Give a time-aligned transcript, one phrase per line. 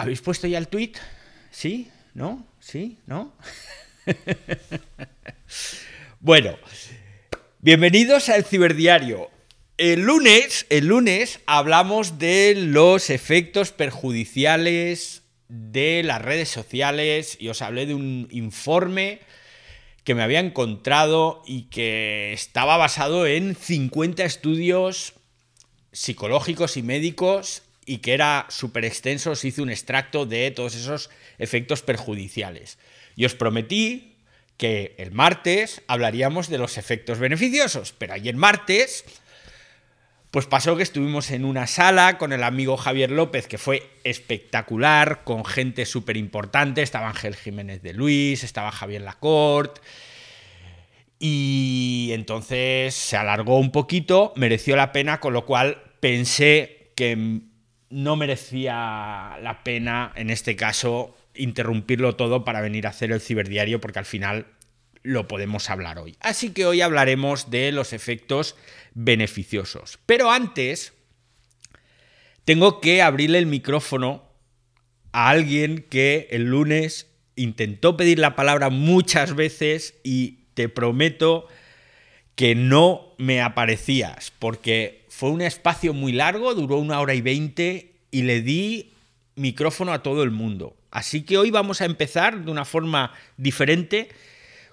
[0.00, 0.92] ¿Habéis puesto ya el tweet?
[1.50, 1.90] ¿Sí?
[2.14, 2.46] ¿No?
[2.60, 2.98] ¿Sí?
[3.06, 3.34] ¿No?
[6.20, 6.56] bueno,
[7.58, 9.28] bienvenidos al Ciberdiario.
[9.76, 17.60] El lunes, el lunes hablamos de los efectos perjudiciales de las redes sociales y os
[17.60, 19.18] hablé de un informe
[20.04, 25.14] que me había encontrado y que estaba basado en 50 estudios
[25.90, 31.08] psicológicos y médicos y que era súper extenso, os hice un extracto de todos esos
[31.38, 32.78] efectos perjudiciales.
[33.16, 34.16] Y os prometí
[34.58, 39.06] que el martes hablaríamos de los efectos beneficiosos, pero ayer martes,
[40.30, 45.24] pues pasó que estuvimos en una sala con el amigo Javier López, que fue espectacular,
[45.24, 49.80] con gente súper importante, estaba Ángel Jiménez de Luis, estaba Javier Lacorte,
[51.18, 57.48] y entonces se alargó un poquito, mereció la pena, con lo cual pensé que
[57.90, 63.80] no merecía la pena, en este caso, interrumpirlo todo para venir a hacer el ciberdiario,
[63.80, 64.46] porque al final
[65.02, 66.16] lo podemos hablar hoy.
[66.20, 68.56] Así que hoy hablaremos de los efectos
[68.94, 69.98] beneficiosos.
[70.06, 70.92] Pero antes,
[72.44, 74.24] tengo que abrirle el micrófono
[75.12, 81.46] a alguien que el lunes intentó pedir la palabra muchas veces y te prometo
[82.38, 87.94] que no me aparecías, porque fue un espacio muy largo, duró una hora y veinte
[88.12, 88.92] y le di
[89.34, 90.76] micrófono a todo el mundo.
[90.92, 94.08] Así que hoy vamos a empezar de una forma diferente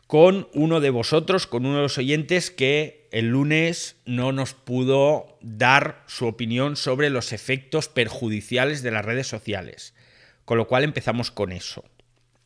[0.05, 5.36] con uno de vosotros, con uno de los oyentes que el lunes no nos pudo
[5.41, 9.95] dar su opinión sobre los efectos perjudiciales de las redes sociales.
[10.45, 11.83] Con lo cual empezamos con eso.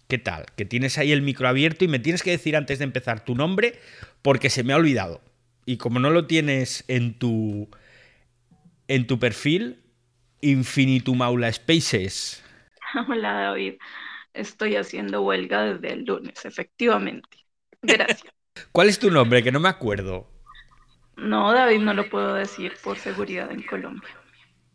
[0.09, 0.47] ¿Qué tal?
[0.55, 3.35] Que tienes ahí el micro abierto y me tienes que decir antes de empezar tu
[3.35, 3.79] nombre
[4.23, 5.21] porque se me ha olvidado.
[5.67, 7.69] Y como no lo tienes en tu
[8.87, 9.83] en tu perfil
[10.41, 12.43] Infinitum Aula Spaces.
[13.07, 13.75] Hola David,
[14.33, 17.45] estoy haciendo huelga desde el lunes, efectivamente.
[17.83, 18.33] Gracias.
[18.71, 19.43] ¿Cuál es tu nombre?
[19.43, 20.27] Que no me acuerdo.
[21.17, 24.18] No, David, no lo puedo decir por seguridad en Colombia.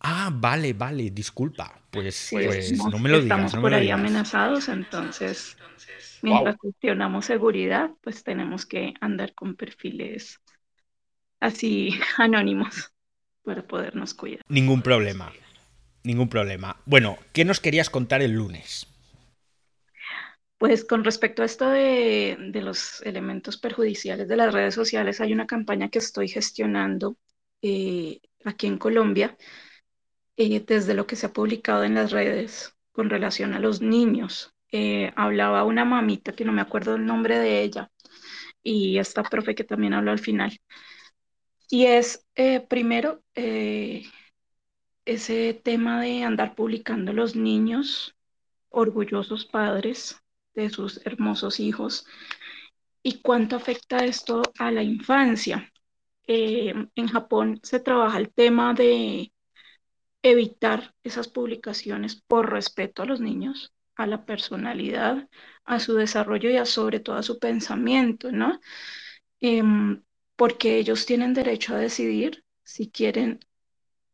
[0.06, 1.80] Ah, vale, vale, disculpa.
[1.90, 3.38] Pues, pues no me lo digas.
[3.46, 5.56] Estamos por ahí amenazados, entonces
[6.20, 10.42] mientras gestionamos seguridad, pues tenemos que andar con perfiles
[11.40, 12.92] así anónimos
[13.44, 14.42] para podernos cuidar.
[14.46, 15.32] Ningún problema,
[16.02, 16.76] ningún problema.
[16.84, 18.86] Bueno, ¿qué nos querías contar el lunes?
[20.58, 25.46] Pues con respecto a esto de, los elementos perjudiciales de las redes sociales, hay una
[25.46, 27.16] campaña que estoy gestionando
[27.62, 29.34] eh, aquí en Colombia
[30.36, 34.54] eh, desde lo que se ha publicado en las redes con relación a los niños.
[34.72, 37.90] Eh, hablaba una mamita que no me acuerdo el nombre de ella
[38.62, 40.58] y esta profe que también habló al final
[41.74, 44.04] y es, eh, primero, eh,
[45.04, 48.14] ese tema de andar publicando los niños,
[48.70, 50.22] orgullosos padres
[50.54, 52.06] de sus hermosos hijos,
[53.02, 55.72] y cuánto afecta esto a la infancia.
[56.28, 59.32] Eh, en Japón se trabaja el tema de
[60.24, 65.28] evitar esas publicaciones por respeto a los niños, a la personalidad,
[65.64, 68.58] a su desarrollo y a sobre todo a su pensamiento, ¿no?
[69.40, 70.02] Em,
[70.36, 73.40] porque ellos tienen derecho a decidir si quieren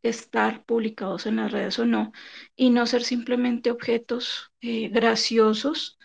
[0.02, 2.12] estar publicados en las redes o no,
[2.56, 5.98] y no ser simplemente objetos eh, graciosos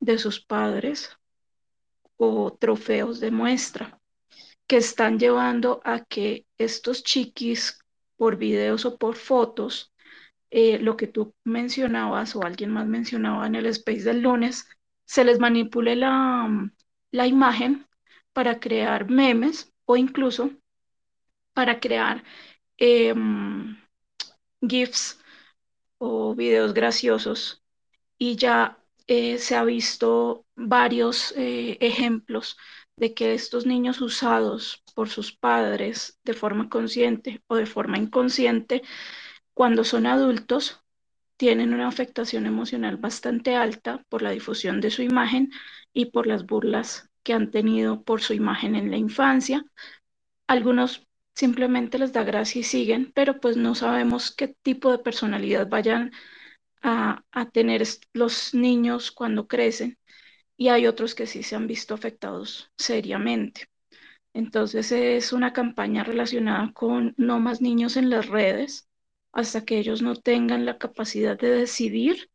[0.00, 1.10] de sus padres
[2.16, 4.00] o trofeos de muestra,
[4.68, 7.80] que están llevando a que estos chiquis,
[8.18, 9.94] por videos o por fotos,
[10.50, 14.68] eh, lo que tú mencionabas o alguien más mencionaba en el space del lunes,
[15.06, 16.70] se les manipule la,
[17.12, 17.86] la imagen
[18.34, 20.50] para crear memes o incluso
[21.54, 22.24] para crear
[22.78, 23.76] em,
[24.62, 25.18] GIFs
[25.98, 27.62] o videos graciosos.
[28.18, 32.56] Y ya eh, se ha visto varios eh, ejemplos
[32.96, 38.82] de que estos niños usados por sus padres de forma consciente o de forma inconsciente,
[39.54, 40.82] cuando son adultos,
[41.36, 45.52] tienen una afectación emocional bastante alta por la difusión de su imagen
[45.92, 49.64] y por las burlas que han tenido por su imagen en la infancia.
[50.48, 55.68] Algunos simplemente les da gracia y siguen, pero pues no sabemos qué tipo de personalidad
[55.68, 56.10] vayan
[56.82, 57.22] a,
[57.52, 57.84] tener
[58.14, 59.96] los niños cuando crecen
[60.56, 63.68] y hay otros que sí se han visto afectados seriamente.
[64.38, 68.88] Entonces es una campaña relacionada con no más niños en las redes
[69.32, 72.30] hasta que ellos no tengan la capacidad de decidir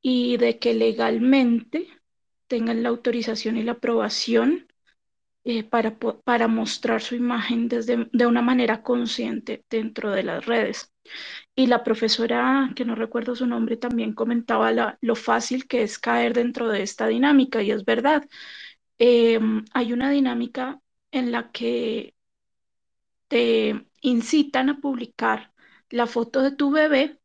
[0.00, 1.88] y de que legalmente
[2.46, 4.68] tengan la autorización y la aprobación
[5.44, 10.92] eh, para, para mostrar su imagen desde, de una manera consciente dentro de las redes.
[11.56, 16.34] Y la profesora, que no recuerdo su nombre, también comentaba lo fácil que es caer
[16.34, 18.24] dentro de esta dinámica, y es verdad.
[18.98, 22.14] Em, hay una dinámica en la que
[23.28, 25.52] te incitan a publicar
[25.90, 27.20] la foto de tu bebé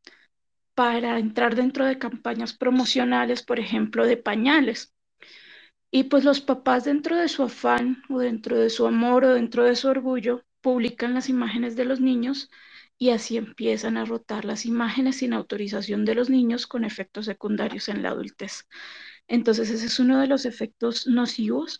[0.75, 4.93] para entrar dentro de campañas promocionales, por ejemplo, de pañales.
[5.91, 9.63] Y pues los papás dentro de su afán o dentro de su amor o dentro
[9.63, 12.49] de su orgullo publican las imágenes de los niños
[12.97, 17.89] y así empiezan a rotar las imágenes sin autorización de los niños con efectos secundarios
[17.89, 18.67] en la adultez.
[19.31, 21.79] Entonces ese es uno de los efectos nocivos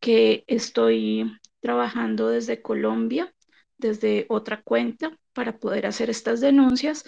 [0.00, 3.34] que estoy trabajando desde Colombia,
[3.78, 7.06] desde otra cuenta, para poder hacer estas denuncias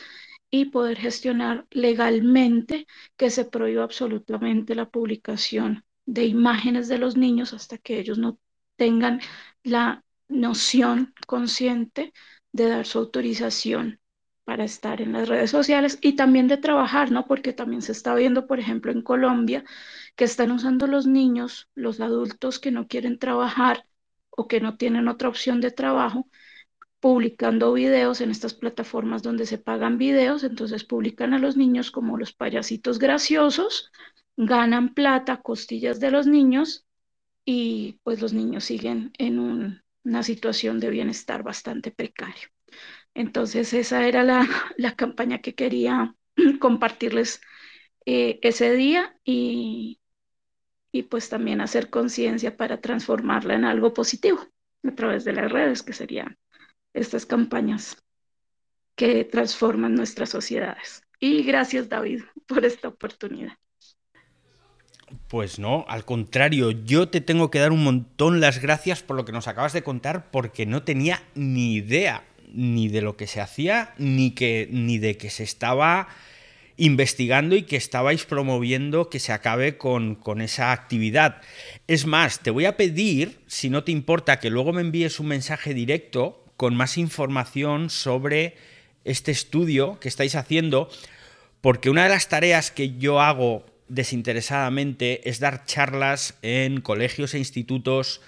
[0.51, 2.87] y poder gestionar legalmente
[3.19, 8.39] que se prohíba absolutamente la publicación de imágenes de los niños hasta que ellos no
[8.77, 9.21] tengan
[9.63, 12.15] la noción consciente
[12.51, 14.01] de dar su autorización
[14.45, 17.27] para estar en las redes sociales y también de trabajar, ¿no?
[17.27, 19.65] Porque también se está viendo, por ejemplo, en Colombia,
[20.17, 23.87] que están usando los niños, los adultos que no quieren trabajar
[24.31, 26.29] o que no tienen otra opción de trabajo,
[27.01, 32.17] publicando videos en estas plataformas donde se pagan videos, entonces publican a los niños como
[32.17, 33.91] los payasitos graciosos,
[34.37, 36.87] ganan plata, costillas de los niños
[37.45, 42.49] y pues los niños siguen en una situación de bienestar bastante precario.
[43.15, 44.47] Entonces esa era la,
[44.97, 46.15] campaña que quería
[46.61, 47.41] compartirles
[48.07, 50.01] eh, ese día y,
[50.93, 54.41] y pues también hacer conciencia para transformarla en algo positivo
[54.85, 56.39] a través de las redes, que serían
[56.93, 57.97] estas campañas
[58.95, 61.03] que transforman nuestras sociedades.
[61.19, 63.57] Y gracias David por esta oportunidad.
[65.29, 69.27] Pues no, al contrario, yo te tengo que dar un montón las gracias por lo
[69.27, 73.41] que nos acabas de contar porque no tenía ni idea ni de lo que se
[73.41, 76.09] hacía ni, que, ni de que se estaba
[76.77, 81.41] investigando y que estabais promoviendo que se acabe con, con, esa actividad.
[81.87, 85.29] Es más, te voy a pedir, si no te importa, que luego me envíes un
[85.29, 88.57] mensaje directo con más información sobre
[89.05, 90.89] este estudio que estáis haciendo,
[91.61, 97.39] porque una de las tareas que yo hago desinteresadamente es dar charlas en colegios e
[97.39, 98.23] institutos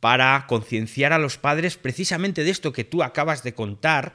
[0.00, 4.14] para concienciar a los padres precisamente de esto que tú acabas de contar.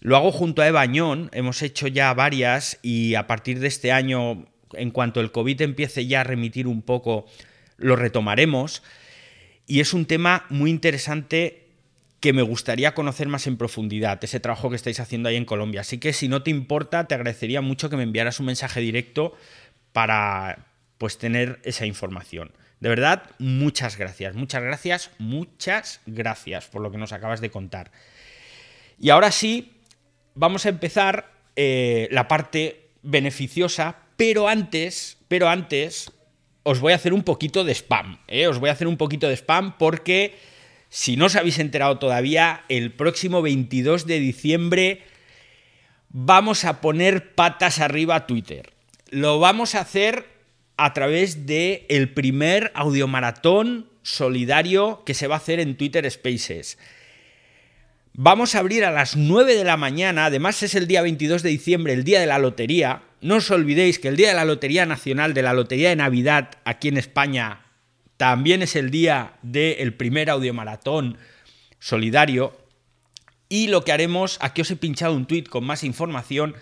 [0.00, 3.92] Lo hago junto a Eva Añón, hemos hecho ya varias y a partir de este
[3.92, 7.26] año, en cuanto el COVID empiece ya a remitir un poco,
[7.76, 8.82] lo retomaremos.
[9.66, 11.66] Y es un tema muy interesante
[12.20, 15.82] que me gustaría conocer más en profundidad, ese trabajo que estáis haciendo ahí en Colombia.
[15.82, 19.34] Así que si no te importa, te agradecería mucho que me enviaras un mensaje directo
[19.92, 20.66] para
[20.98, 22.52] pues tener esa información.
[22.80, 27.90] De verdad, muchas gracias, muchas gracias, muchas gracias por lo que nos acabas de contar.
[28.98, 29.72] Y ahora sí,
[30.34, 36.12] vamos a empezar eh, la parte beneficiosa, pero antes, pero antes,
[36.62, 38.18] os voy a hacer un poquito de spam.
[38.28, 38.46] ¿eh?
[38.46, 40.36] Os voy a hacer un poquito de spam porque,
[40.88, 45.02] si no os habéis enterado todavía, el próximo 22 de diciembre
[46.08, 48.76] vamos a poner patas arriba a Twitter
[49.10, 50.26] lo vamos a hacer
[50.76, 56.78] a través de el primer audiomaratón solidario que se va a hacer en Twitter Spaces.
[58.18, 61.50] Vamos a abrir a las 9 de la mañana, además es el día 22 de
[61.50, 63.02] diciembre, el día de la lotería.
[63.20, 66.50] No os olvidéis que el día de la Lotería Nacional, de la Lotería de Navidad
[66.64, 67.66] aquí en España,
[68.16, 71.18] también es el día del primer audiomaratón
[71.78, 72.56] solidario.
[73.48, 76.56] Y lo que haremos, aquí os he pinchado un tweet con más información,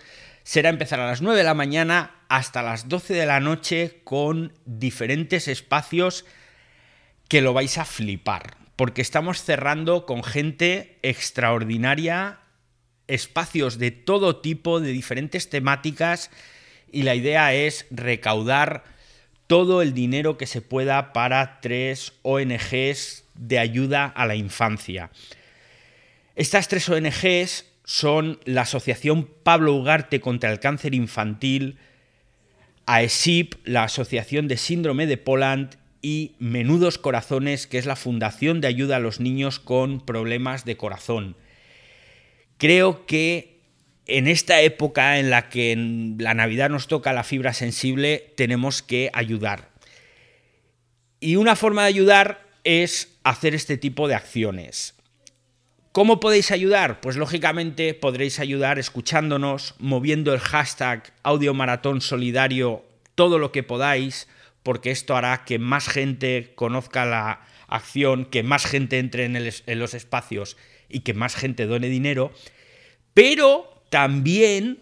[0.44, 4.52] será empezar a las 9 de la mañana hasta las 12 de la noche con
[4.66, 6.26] diferentes espacios
[7.28, 12.40] que lo vais a flipar, porque estamos cerrando con gente extraordinaria,
[13.08, 16.30] espacios de todo tipo, de diferentes temáticas,
[16.92, 18.84] y la idea es recaudar
[19.46, 25.10] todo el dinero que se pueda para tres ONGs de ayuda a la infancia.
[26.36, 31.76] Estas tres ONGs son la Asociación Pablo Ugarte contra el Cáncer Infantil,
[32.86, 38.68] AESIP, la Asociación de Síndrome de Poland y Menudos Corazones, que es la Fundación de
[38.68, 41.36] Ayuda a los Niños con Problemas de Corazón.
[42.58, 43.60] Creo que
[44.06, 45.74] en esta época en la que
[46.18, 49.70] la Navidad nos toca la fibra sensible, tenemos que ayudar.
[51.20, 54.94] Y una forma de ayudar es hacer este tipo de acciones.
[55.94, 57.00] ¿Cómo podéis ayudar?
[57.00, 62.84] Pues lógicamente podréis ayudar escuchándonos, moviendo el hashtag Audio Maratón Solidario
[63.14, 64.26] todo lo que podáis,
[64.64, 69.78] porque esto hará que más gente conozca la acción, que más gente entre en, en
[69.78, 70.56] los espacios
[70.88, 72.32] y que más gente done dinero,
[73.14, 74.80] pero también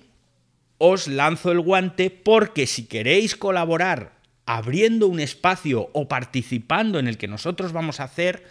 [0.79, 4.15] os lanzo el guante porque si queréis colaborar
[4.47, 8.45] abriendo un espacio o participando en el que nosotros vamos a hacer,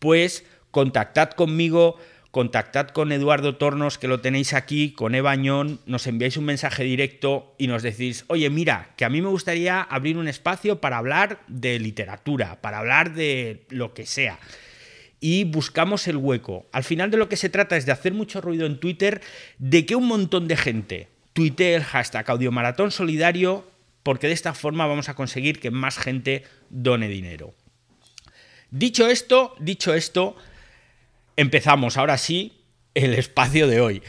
[0.00, 1.98] pues contactad conmigo,
[2.30, 6.84] contactad con Eduardo Tornos, que lo tenéis aquí, con Eva Añón, nos enviáis un mensaje
[6.84, 10.98] directo y nos decís, oye, mira, que a mí me gustaría abrir un espacio para
[10.98, 14.38] hablar de literatura, para hablar de lo que sea.
[15.18, 16.66] Y buscamos el hueco.
[16.72, 19.20] Al final de lo que se trata es de hacer mucho ruido en Twitter,
[19.58, 23.68] de que un montón de gente tuitee el hashtag Audiomaratón Solidario,
[24.02, 27.54] porque de esta forma vamos a conseguir que más gente done dinero.
[28.70, 30.36] Dicho esto, dicho esto,
[31.40, 32.52] empezamos ahora sí
[32.94, 34.02] el espacio de hoy.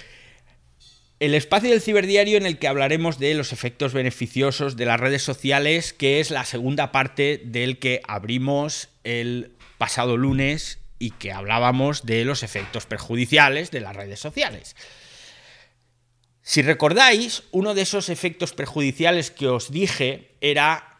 [1.19, 5.23] El espacio del ciberdiario en el que hablaremos de los efectos beneficiosos de las redes
[5.23, 12.05] sociales, que es la segunda parte del que abrimos el pasado lunes y que hablábamos
[12.05, 14.75] de los efectos perjudiciales de las redes sociales.
[16.41, 20.90] Si recordáis, uno de esos efectos perjudiciales que os dije era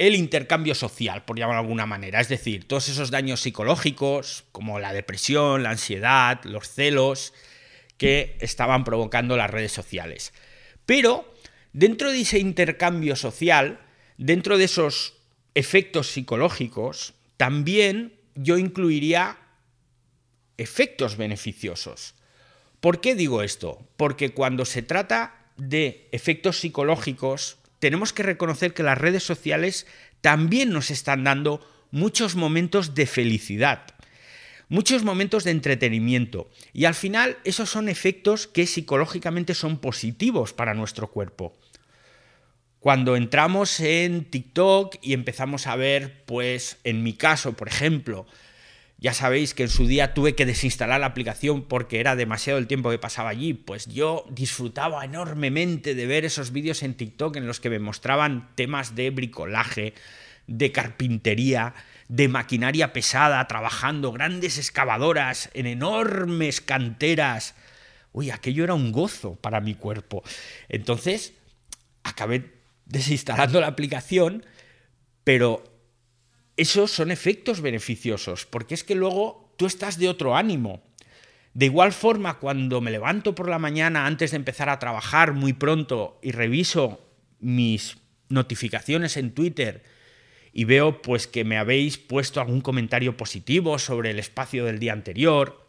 [0.00, 2.22] el intercambio social, por llamarlo de alguna manera.
[2.22, 7.34] Es decir, todos esos daños psicológicos, como la depresión, la ansiedad, los celos,
[7.98, 10.32] que estaban provocando las redes sociales.
[10.86, 11.30] Pero
[11.74, 13.78] dentro de ese intercambio social,
[14.16, 15.18] dentro de esos
[15.54, 19.36] efectos psicológicos, también yo incluiría
[20.56, 22.14] efectos beneficiosos.
[22.80, 23.86] ¿Por qué digo esto?
[23.98, 29.86] Porque cuando se trata de efectos psicológicos, tenemos que reconocer que las redes sociales
[30.20, 33.82] también nos están dando muchos momentos de felicidad,
[34.68, 36.50] muchos momentos de entretenimiento.
[36.72, 41.58] Y al final esos son efectos que psicológicamente son positivos para nuestro cuerpo.
[42.78, 48.26] Cuando entramos en TikTok y empezamos a ver, pues en mi caso, por ejemplo,
[49.00, 52.66] ya sabéis que en su día tuve que desinstalar la aplicación porque era demasiado el
[52.66, 53.54] tiempo que pasaba allí.
[53.54, 58.50] Pues yo disfrutaba enormemente de ver esos vídeos en TikTok en los que me mostraban
[58.56, 59.94] temas de bricolaje,
[60.46, 61.74] de carpintería,
[62.08, 67.54] de maquinaria pesada, trabajando grandes excavadoras en enormes canteras.
[68.12, 70.22] Uy, aquello era un gozo para mi cuerpo.
[70.68, 71.32] Entonces,
[72.02, 72.52] acabé
[72.84, 74.44] desinstalando la aplicación,
[75.24, 75.69] pero
[76.60, 80.82] esos son efectos beneficiosos, porque es que luego tú estás de otro ánimo.
[81.54, 85.54] De igual forma, cuando me levanto por la mañana antes de empezar a trabajar muy
[85.54, 87.00] pronto y reviso
[87.38, 87.96] mis
[88.28, 89.82] notificaciones en Twitter
[90.52, 94.92] y veo pues que me habéis puesto algún comentario positivo sobre el espacio del día
[94.92, 95.66] anterior,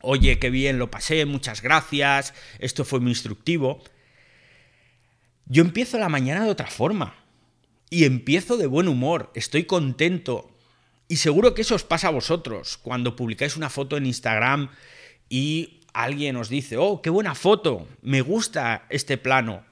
[0.00, 3.84] oye, qué bien lo pasé, muchas gracias, esto fue muy instructivo,
[5.46, 7.23] yo empiezo la mañana de otra forma
[7.94, 10.50] y empiezo de buen humor, estoy contento.
[11.06, 14.70] Y seguro que eso os pasa a vosotros cuando publicáis una foto en Instagram
[15.28, 19.64] y alguien os dice, oh, qué buena foto, me gusta este plano.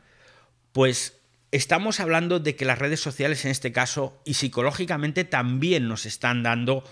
[0.71, 1.19] Pues
[1.51, 6.45] estamos hablando de que las redes sociales en este caso y psicológicamente también nos están
[6.45, 6.85] dando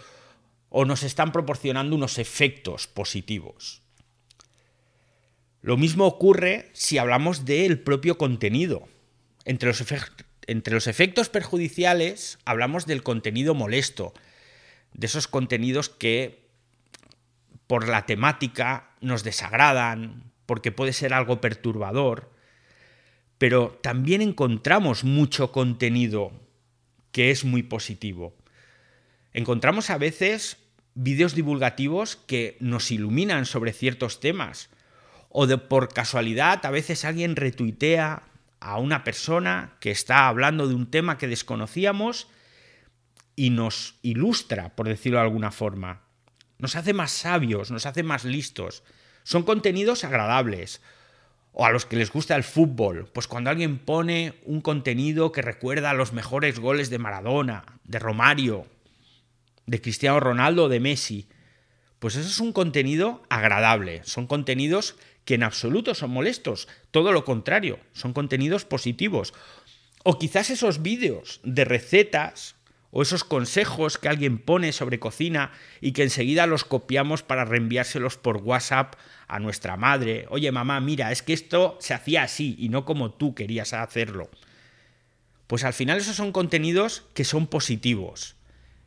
[0.69, 3.83] o nos están proporcionando unos efectos positivos.
[5.63, 8.89] Lo mismo ocurre si hablamos del propio contenido.
[9.45, 9.81] Entre los,
[10.51, 14.13] entre los efectos perjudiciales hablamos del contenido molesto,
[14.93, 16.49] de esos contenidos que
[17.69, 22.33] por la temática nos desagradan, porque puede ser algo perturbador,
[23.39, 26.33] pero también encontramos mucho contenido
[27.13, 28.35] que es muy positivo.
[29.33, 30.57] Encontramos a veces
[30.95, 34.69] vídeos divulgativos que nos iluminan sobre ciertos temas,
[35.29, 38.25] o de por casualidad a veces alguien retuitea
[38.61, 42.29] a una persona que está hablando de un tema que desconocíamos
[43.35, 46.03] y nos ilustra, por decirlo de alguna forma.
[46.59, 48.85] Nos hace más sabios, nos hace más listos.
[49.23, 50.83] Son contenidos agradables.
[51.53, 55.43] O a los que les gusta el fútbol, pues cuando alguien pone un contenido que
[55.43, 58.67] recuerda a los mejores goles de Maradona, de Romario,
[59.67, 61.29] de Cristiano Ronaldo de Messi,
[61.99, 64.03] pues eso es un contenido agradable.
[64.05, 64.97] Son contenidos
[65.31, 69.33] que en absoluto son molestos, todo lo contrario, son contenidos positivos.
[70.03, 72.57] O quizás esos vídeos de recetas
[72.91, 78.17] o esos consejos que alguien pone sobre cocina y que enseguida los copiamos para reenviárselos
[78.17, 78.97] por WhatsApp
[79.29, 80.27] a nuestra madre.
[80.31, 84.31] Oye mamá, mira, es que esto se hacía así y no como tú querías hacerlo.
[85.47, 88.35] Pues al final esos son contenidos que son positivos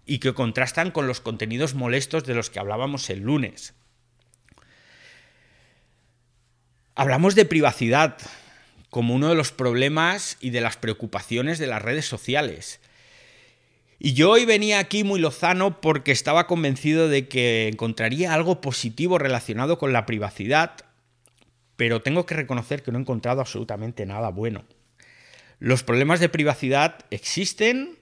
[0.05, 3.75] y que contrastan con los contenidos molestos de los que hablábamos el lunes.
[6.95, 8.17] Hablamos de privacidad
[8.91, 12.79] como uno de los problemas y de las preocupaciones de las redes sociales.
[13.97, 19.17] Y yo hoy venía aquí muy lozano porque estaba convencido de que encontraría algo positivo
[19.17, 20.75] relacionado con la privacidad,
[21.77, 24.63] pero tengo que reconocer que no he encontrado absolutamente nada bueno.
[25.57, 27.97] Los problemas de privacidad existen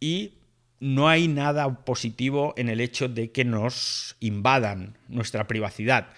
[0.00, 0.38] y
[0.80, 6.08] no hay nada positivo en el hecho de que nos invadan nuestra privacidad.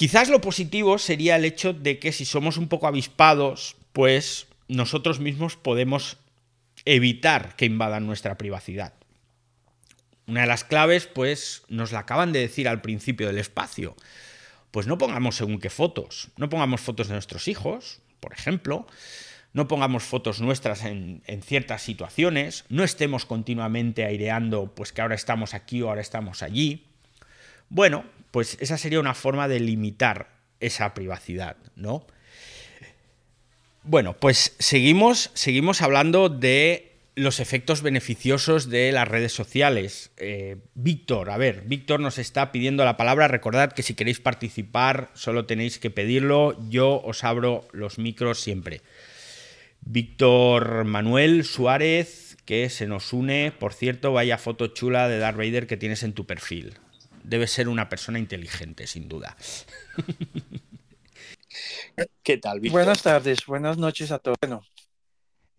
[0.00, 5.20] Quizás lo positivo sería el hecho de que si somos un poco avispados, pues nosotros
[5.20, 6.16] mismos podemos
[6.86, 8.94] evitar que invadan nuestra privacidad.
[10.26, 13.94] Una de las claves, pues, nos la acaban de decir al principio del espacio.
[14.70, 16.30] Pues no pongamos según qué fotos.
[16.38, 18.86] No pongamos fotos de nuestros hijos, por ejemplo.
[19.52, 22.64] No pongamos fotos nuestras en, en, ciertas situaciones.
[22.70, 26.86] No estemos continuamente aireando, pues que ahora estamos aquí o ahora estamos allí.
[27.68, 32.06] Bueno, pues esa sería una forma de limitar esa privacidad, ¿no?
[33.82, 40.10] Bueno, pues seguimos, seguimos hablando de los efectos beneficiosos de las redes sociales.
[40.16, 43.28] Eh, Víctor, a ver, Víctor nos está pidiendo la palabra.
[43.28, 46.56] Recordad que si queréis participar, solo tenéis que pedirlo.
[46.68, 48.82] Yo os abro los micros siempre.
[49.80, 53.52] Víctor Manuel Suárez, que se nos une.
[53.58, 56.74] Por cierto, vaya foto chula de Darth Vader que tienes en tu perfil.
[57.22, 59.36] Debe ser una persona inteligente, sin duda.
[62.22, 62.80] ¿Qué tal, Víctor?
[62.80, 64.38] Buenas tardes, buenas noches a todos.
[64.40, 64.62] Bueno,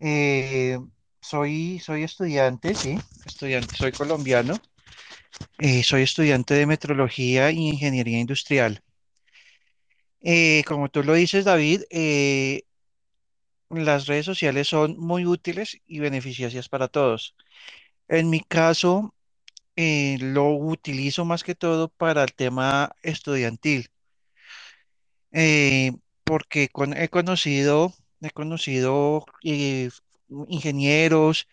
[0.00, 0.78] eh,
[1.20, 4.60] soy, soy estudiante, sí, estudiante, soy colombiano.
[5.58, 8.82] Eh, soy estudiante de metrología e ingeniería industrial.
[10.20, 11.82] Eh, como tú lo dices, David,
[13.70, 17.34] las redes sociales son muy útiles y beneficiosas para todos.
[18.08, 19.14] En mi caso,
[19.76, 23.88] lo utilizo más que todo para el tema estudiantil.
[25.32, 25.92] Eh,
[26.24, 29.90] porque he conocido, he conocido eh,
[30.48, 31.48] ingenieros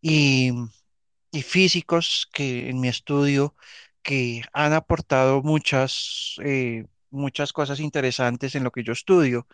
[0.00, 0.52] y,
[1.44, 3.54] físicos que en mi estudio
[4.02, 9.46] que han aportado muchas, eh, muchas cosas interesantes en lo que yo estudio.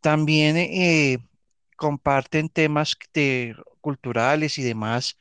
[0.00, 0.56] También
[1.76, 2.96] comparten temas
[3.80, 5.18] culturales y demás.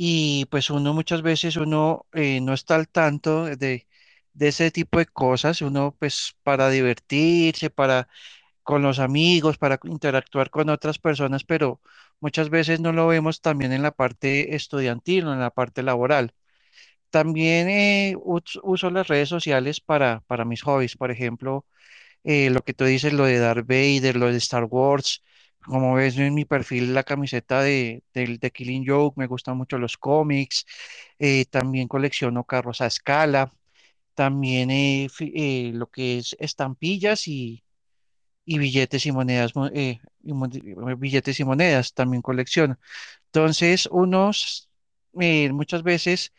[0.00, 3.88] Y pues uno muchas veces uno no está al tanto de,
[4.32, 8.08] de ese tipo de cosas, uno pues para divertirse, para
[8.64, 11.80] con los amigos, para interactuar con otras personas, pero
[12.20, 16.34] muchas veces no lo vemos también en la parte estudiantil o en la parte laboral.
[17.10, 21.66] También eh, uso las redes sociales para, para mis hobbies, por ejemplo,
[22.24, 25.24] eh, lo que tú dices, lo de Darth Vader, lo de Star Wars,
[25.64, 29.96] como ves en mi perfil la camiseta de, de, Killing Joke, me gustan mucho los
[29.96, 30.66] cómics,
[31.18, 33.52] eh, también colecciono carros a escala,
[34.14, 37.62] también eh, eh, lo que es estampillas y,
[38.46, 40.00] billetes y monedas, eh,
[40.98, 42.78] billetes y monedas también colecciono.
[43.26, 44.68] Entonces, unos
[45.12, 46.32] muchas veces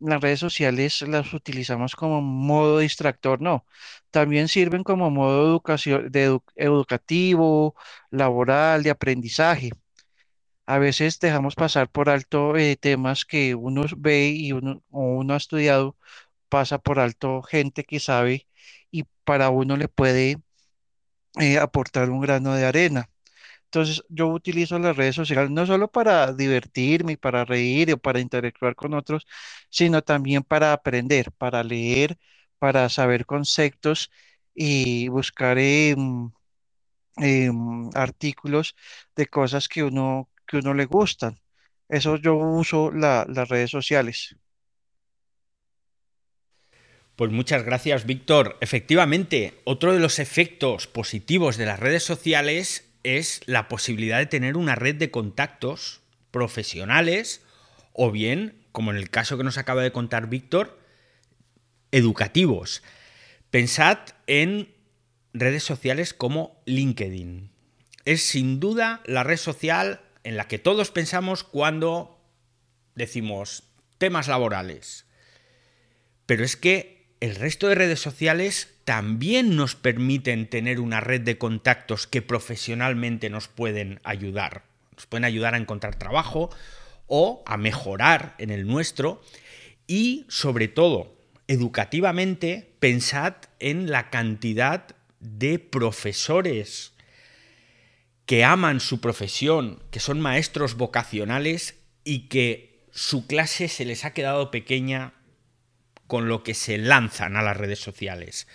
[0.00, 3.66] las redes sociales las utilizamos como modo distractor, no,
[4.10, 5.62] también sirven como modo
[6.10, 7.74] de educativo,
[8.10, 9.70] laboral, de aprendizaje.
[10.66, 15.36] A veces dejamos pasar por alto temas que uno ve y uno, o uno ha
[15.38, 15.96] estudiado
[16.50, 18.48] pasa por alto gente que sabe
[18.90, 20.42] y para uno le puede
[21.40, 23.10] eh, aportar un grano de arena.
[23.68, 28.74] Entonces yo utilizo las redes sociales no solo para divertirme, para reír o para interactuar
[28.74, 29.26] con otros,
[29.70, 32.18] sino también para aprender, para leer,
[32.58, 34.10] para saber conceptos
[34.54, 35.58] y buscar
[37.94, 38.74] artículos
[39.14, 41.38] de cosas que uno, que uno le gustan.
[41.88, 44.36] Eso yo uso las redes sociales.
[47.16, 48.56] Pues muchas gracias, Víctor.
[48.60, 54.56] Efectivamente, otro de los efectos positivos de las redes sociales es la posibilidad de tener
[54.56, 57.42] una red de contactos profesionales
[57.92, 60.78] o bien, como en el caso que nos acaba de contar Víctor,
[61.90, 62.82] educativos.
[63.50, 64.74] Pensad en
[65.32, 67.50] redes sociales como LinkedIn.
[68.04, 72.20] Es sin duda la red social en la que todos pensamos cuando
[72.94, 73.64] decimos
[73.98, 75.06] temas laborales.
[76.26, 81.38] Pero es que el resto de redes sociales también nos permiten tener una red de
[81.38, 84.64] contactos que profesionalmente nos pueden ayudar.
[84.94, 86.50] Nos pueden ayudar a encontrar trabajo
[87.06, 89.20] o a mejorar en el nuestro.
[89.86, 91.16] Y sobre todo,
[91.48, 94.86] educativamente, pensad en la cantidad
[95.20, 96.92] de profesores
[98.26, 104.12] que aman su profesión, que son maestros vocacionales y que su clase se les ha
[104.12, 105.14] quedado pequeña
[106.08, 108.48] con lo que se lanzan a las redes sociales.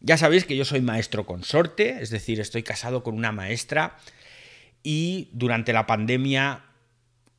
[0.00, 3.98] Ya sabéis que yo soy maestro consorte, es decir, estoy casado con una maestra
[4.82, 6.64] y durante la pandemia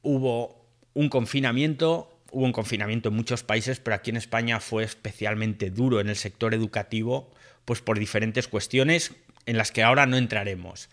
[0.01, 5.71] hubo un confinamiento, hubo un confinamiento en muchos países, pero aquí en España fue especialmente
[5.71, 7.31] duro en el sector educativo,
[7.63, 9.13] pues por diferentes cuestiones
[9.45, 10.89] en las que ahora no entraremos.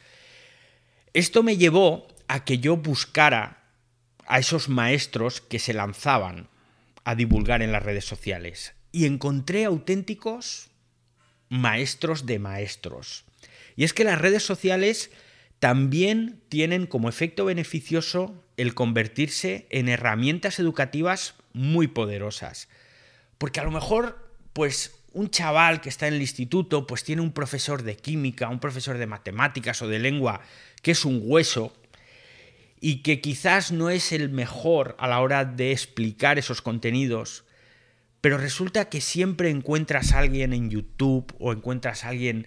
[1.15, 3.65] Esto me llevó a que yo buscara
[4.27, 6.49] a esos maestros que se lanzaban
[7.07, 10.71] a divulgar en las redes sociales y encontré auténticos
[11.49, 13.25] maestros de maestros.
[13.77, 15.13] Y es que las redes sociales
[15.61, 22.69] también tienen como efecto beneficioso el convertirse en herramientas educativas muy poderosas.
[23.39, 27.31] Porque a lo mejor, pues un chaval que está en el instituto, pues tiene un
[27.31, 30.41] profesor de química, un profesor de matemáticas o de lengua,
[30.83, 31.73] que es un hueso,
[32.81, 37.45] y que quizás no es el mejor a la hora de explicar esos contenidos,
[38.21, 42.47] pero resulta que siempre encuentras a alguien en YouTube o encuentras a alguien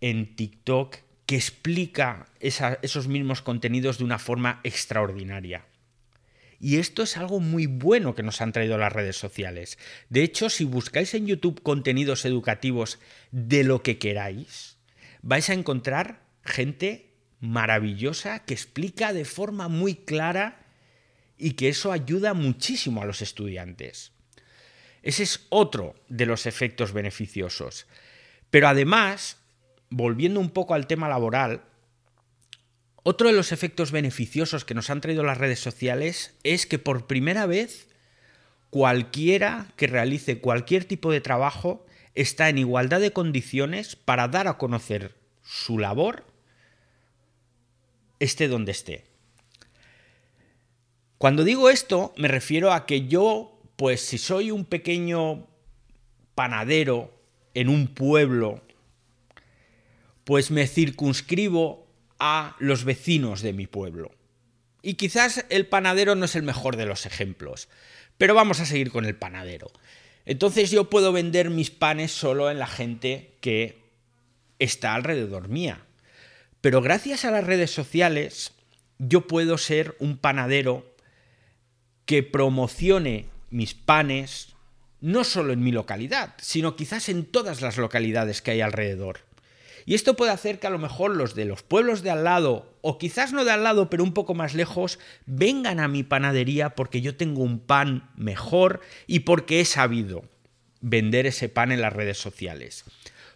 [0.00, 5.64] en TikTok que explica esos mismos contenidos de una forma extraordinaria.
[6.60, 9.78] Y esto es algo muy bueno que nos han traído las redes sociales.
[10.08, 13.00] De hecho, si buscáis en YouTube contenidos educativos
[13.32, 14.78] de lo que queráis,
[15.22, 17.13] vais a encontrar gente
[17.44, 20.64] maravillosa que explica de forma muy clara
[21.36, 24.12] y que eso ayuda muchísimo a los estudiantes.
[25.02, 27.86] Ese es otro de los efectos beneficiosos.
[28.50, 29.38] Pero además,
[29.90, 31.62] volviendo un poco al tema laboral,
[33.02, 37.06] otro de los efectos beneficiosos que nos han traído las redes sociales es que por
[37.06, 37.88] primera vez
[38.70, 44.56] cualquiera que realice cualquier tipo de trabajo está en igualdad de condiciones para dar a
[44.56, 46.24] conocer su labor
[48.24, 49.04] esté donde esté.
[51.18, 55.46] Cuando digo esto me refiero a que yo, pues si soy un pequeño
[56.34, 57.14] panadero
[57.54, 58.62] en un pueblo,
[60.24, 61.86] pues me circunscribo
[62.18, 64.10] a los vecinos de mi pueblo.
[64.82, 67.68] Y quizás el panadero no es el mejor de los ejemplos,
[68.18, 69.70] pero vamos a seguir con el panadero.
[70.26, 73.82] Entonces yo puedo vender mis panes solo en la gente que
[74.58, 75.86] está alrededor mía.
[76.64, 78.52] Pero gracias a las redes sociales
[78.96, 80.96] yo puedo ser un panadero
[82.06, 84.54] que promocione mis panes
[85.02, 89.18] no solo en mi localidad, sino quizás en todas las localidades que hay alrededor.
[89.84, 92.74] Y esto puede hacer que a lo mejor los de los pueblos de al lado,
[92.80, 96.70] o quizás no de al lado, pero un poco más lejos, vengan a mi panadería
[96.70, 100.24] porque yo tengo un pan mejor y porque he sabido
[100.80, 102.86] vender ese pan en las redes sociales.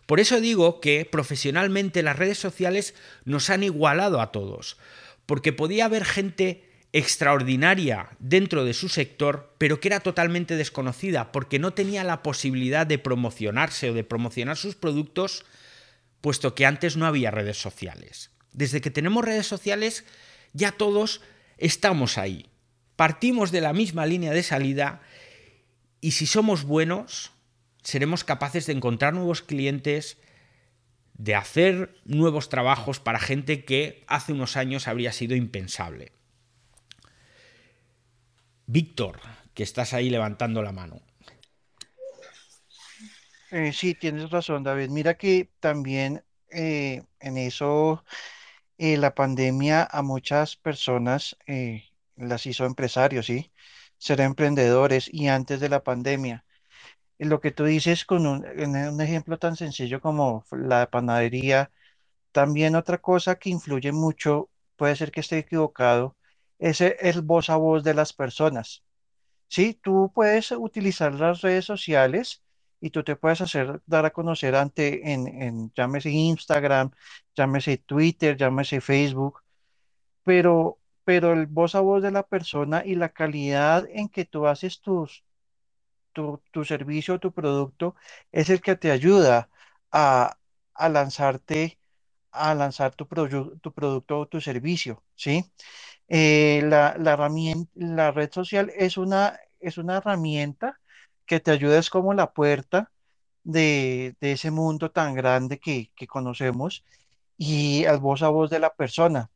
[0.09, 2.95] Por eso digo que profesionalmente las redes sociales
[3.27, 4.79] nos han igualado a todos,
[5.27, 11.59] porque podía haber gente extraordinaria dentro de su sector, pero que era totalmente desconocida, porque
[11.59, 15.45] no tenía la posibilidad de promocionarse o de promocionar sus productos
[16.23, 18.31] puesto que antes no había redes sociales.
[18.55, 20.07] Desde que tenemos redes sociales,
[20.55, 21.21] ya todos
[21.59, 22.47] estamos ahí.
[22.97, 25.03] Partimos de la misma línea de salida
[26.01, 27.33] y si somos buenos,
[27.89, 30.19] seremos capaces de encontrar nuevos clientes,
[31.15, 36.13] de hacer nuevos trabajos para gente que hace unos años habría sido impensable.
[38.67, 39.21] Víctor,
[39.55, 41.01] que estás ahí levantando la mano.
[43.53, 44.91] Eh, sí, tienes razón, David.
[44.91, 48.05] Mira que también eh, en eso
[48.77, 51.39] eh, la pandemia a muchas personas
[52.17, 53.51] las hizo empresarios, ¿sí?
[53.97, 56.45] Ser emprendedores y antes de la pandemia.
[57.19, 61.71] Lo que tú dices con un, un ejemplo tan sencillo como la panadería,
[62.33, 66.17] también otra cosa que influye mucho, puede ser que esté equivocado,
[66.59, 68.85] es el voz a voz de las personas.
[69.49, 72.43] Sí, tú puedes utilizar las redes sociales
[72.81, 76.91] y tú te puedes hacer dar a conocer ante en, en llámese Instagram,
[77.37, 79.43] llámese Twitter, llámese Facebook,
[80.25, 84.47] pero, pero el voz a voz de la persona y la calidad en que tú
[84.47, 85.25] haces tus,
[86.13, 87.95] tu, tu servicio tu producto
[88.33, 89.51] es el que te ayuda
[89.93, 90.39] a,
[90.75, 91.79] a lanzarte
[92.33, 93.07] a lanzar tu,
[93.61, 95.45] tu producto o tu servicio, ¿sí?
[96.09, 97.17] Eh, la, la,
[97.75, 100.81] la red social es una, es una herramienta
[101.27, 102.93] que te ayudes como la puerta
[103.45, 106.85] de, de ese mundo tan grande que, que conocemos
[107.39, 109.31] y al voz a voz de la persona.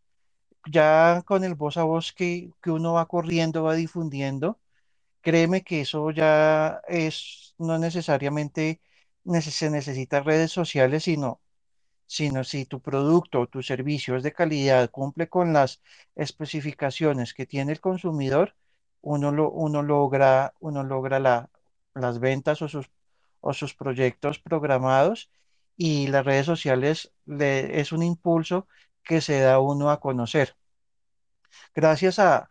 [0.67, 4.61] Ya con el voz a voz que, que uno va corriendo, va difundiendo,
[5.23, 8.81] créeme que eso ya es, no necesariamente
[9.43, 11.43] se necesita redes sociales, sino,
[12.07, 15.83] sino si tu producto o tu servicio es de calidad, cumple con las
[16.15, 18.57] especificaciones que tiene el consumidor,
[19.01, 21.51] uno, lo, uno logra, uno logra la,
[21.95, 22.91] las ventas o sus,
[23.41, 25.31] o sus proyectos programados
[25.77, 28.69] y las redes sociales le, es un impulso
[29.03, 30.57] que se da uno a conocer.
[31.75, 32.49] gracias a,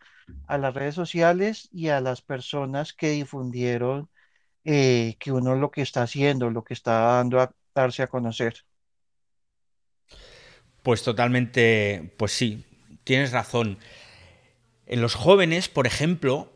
[0.48, 4.10] a las redes sociales y a las personas que difundieron
[4.64, 8.66] eh, que uno lo que está haciendo, lo que está dando a darse a conocer.
[10.84, 12.66] Pues totalmente, pues sí,
[13.04, 13.78] tienes razón.
[14.86, 16.52] En los jóvenes, por ejemplo,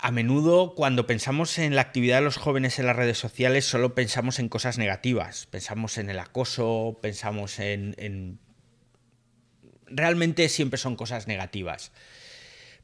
[0.00, 3.94] a menudo cuando pensamos en la actividad de los jóvenes en las redes sociales solo
[3.94, 5.46] pensamos en cosas negativas.
[5.46, 7.94] Pensamos en el acoso, pensamos en...
[7.98, 8.38] en...
[9.86, 11.92] Realmente siempre son cosas negativas.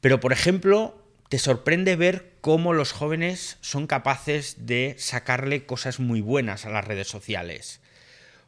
[0.00, 6.20] Pero, por ejemplo, te sorprende ver cómo los jóvenes son capaces de sacarle cosas muy
[6.20, 7.80] buenas a las redes sociales.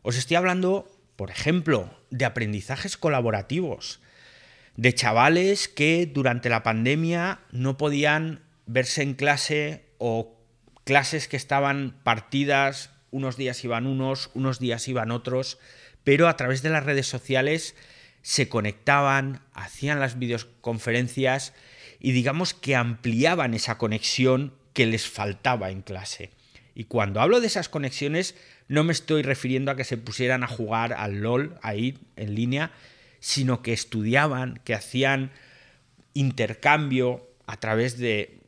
[0.02, 4.00] Os estoy hablando, por ejemplo, de aprendizajes colaborativos,
[4.76, 10.38] de chavales que durante la pandemia no podían verse en clase o
[10.84, 15.58] clases que estaban partidas, unos días iban unos, unos días iban otros,
[16.04, 17.74] pero a través de las redes sociales
[18.28, 21.54] se conectaban, hacían las videoconferencias
[21.98, 26.28] y digamos que ampliaban esa conexión que les faltaba en clase.
[26.74, 28.34] Y cuando hablo de esas conexiones,
[28.68, 32.70] no me estoy refiriendo a que se pusieran a jugar al LOL ahí en línea,
[33.18, 35.32] sino que estudiaban, que hacían
[36.12, 38.40] intercambio a través de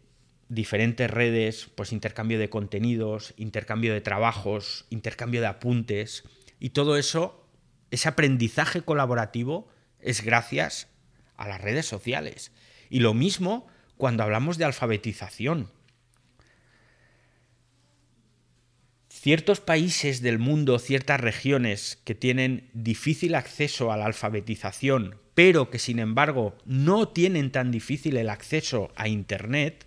[0.51, 6.25] diferentes redes, pues intercambio de contenidos, intercambio de trabajos, intercambio de apuntes,
[6.59, 7.40] y todo eso,
[7.91, 9.69] ese aprendizaje colaborativo,
[10.01, 10.89] es gracias
[11.37, 12.53] a las redes sociales.
[12.89, 15.71] Y lo mismo cuando hablamos de alfabetización.
[19.09, 25.79] Ciertos países del mundo, ciertas regiones que tienen difícil acceso a la alfabetización, pero que
[25.79, 29.87] sin embargo no tienen tan difícil el acceso a Internet,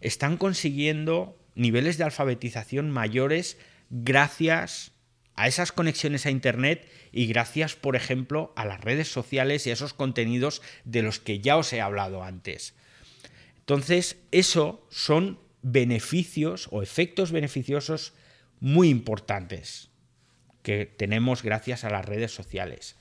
[0.00, 3.58] están consiguiendo niveles de alfabetización mayores
[3.90, 4.92] gracias
[5.34, 9.72] a esas conexiones a Internet y gracias, por ejemplo, a las redes sociales y a
[9.72, 12.74] esos contenidos de los que ya os he hablado antes.
[13.60, 18.12] Entonces, eso son beneficios o efectos beneficiosos
[18.60, 19.88] muy importantes
[20.62, 22.96] que tenemos gracias a las redes sociales.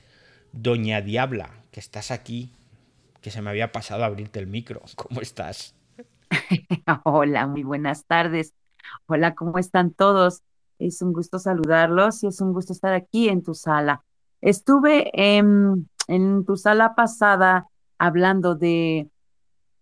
[0.54, 2.54] Doña Diabla, que estás aquí,
[3.19, 4.82] que se me había pasado a abrirte el micro.
[4.95, 5.75] ¿Cómo estás?
[7.04, 8.54] Hola, muy buenas tardes.
[9.08, 10.41] Hola, ¿cómo están todos?
[10.79, 14.03] Es un gusto saludarlos y es un gusto estar aquí en tu sala.
[14.41, 15.88] Estuve en,
[16.45, 19.09] tu sala pasada hablando de,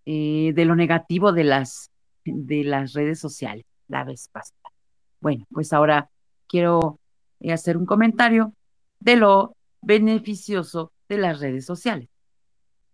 [0.05, 1.91] eh, de lo negativo de las,
[2.23, 4.71] de las redes sociales la vez pasada.
[5.19, 6.09] Bueno, pues ahora
[6.47, 6.99] quiero
[7.39, 8.53] eh, hacer un comentario
[8.99, 12.09] de lo beneficioso de las redes sociales.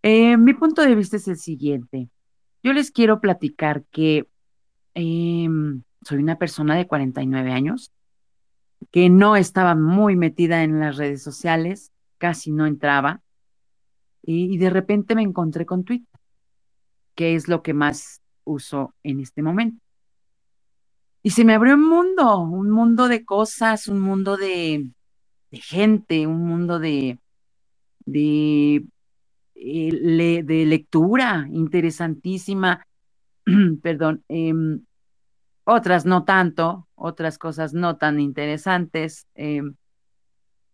[0.02, 2.10] Eh, mi punto de vista es el siguiente.
[2.64, 4.28] Yo les quiero platicar que
[4.94, 7.92] em, soy una persona de 49 años
[8.92, 13.22] que no estaba muy metida en las redes sociales, casi no entraba,
[14.22, 16.20] y, de repente me encontré con Twitter,
[17.16, 19.82] que es lo que más uso en este momento.
[21.24, 24.90] Y se me abrió un mundo, un mundo de cosas, un mundo de,
[25.52, 27.18] gente, un mundo de,
[28.06, 28.86] de,
[29.56, 32.86] eh, de lectura interesantísima,
[33.82, 34.82] perdón, em,
[35.70, 39.28] otras no tanto, otras cosas no tan interesantes.
[39.36, 39.76] Em,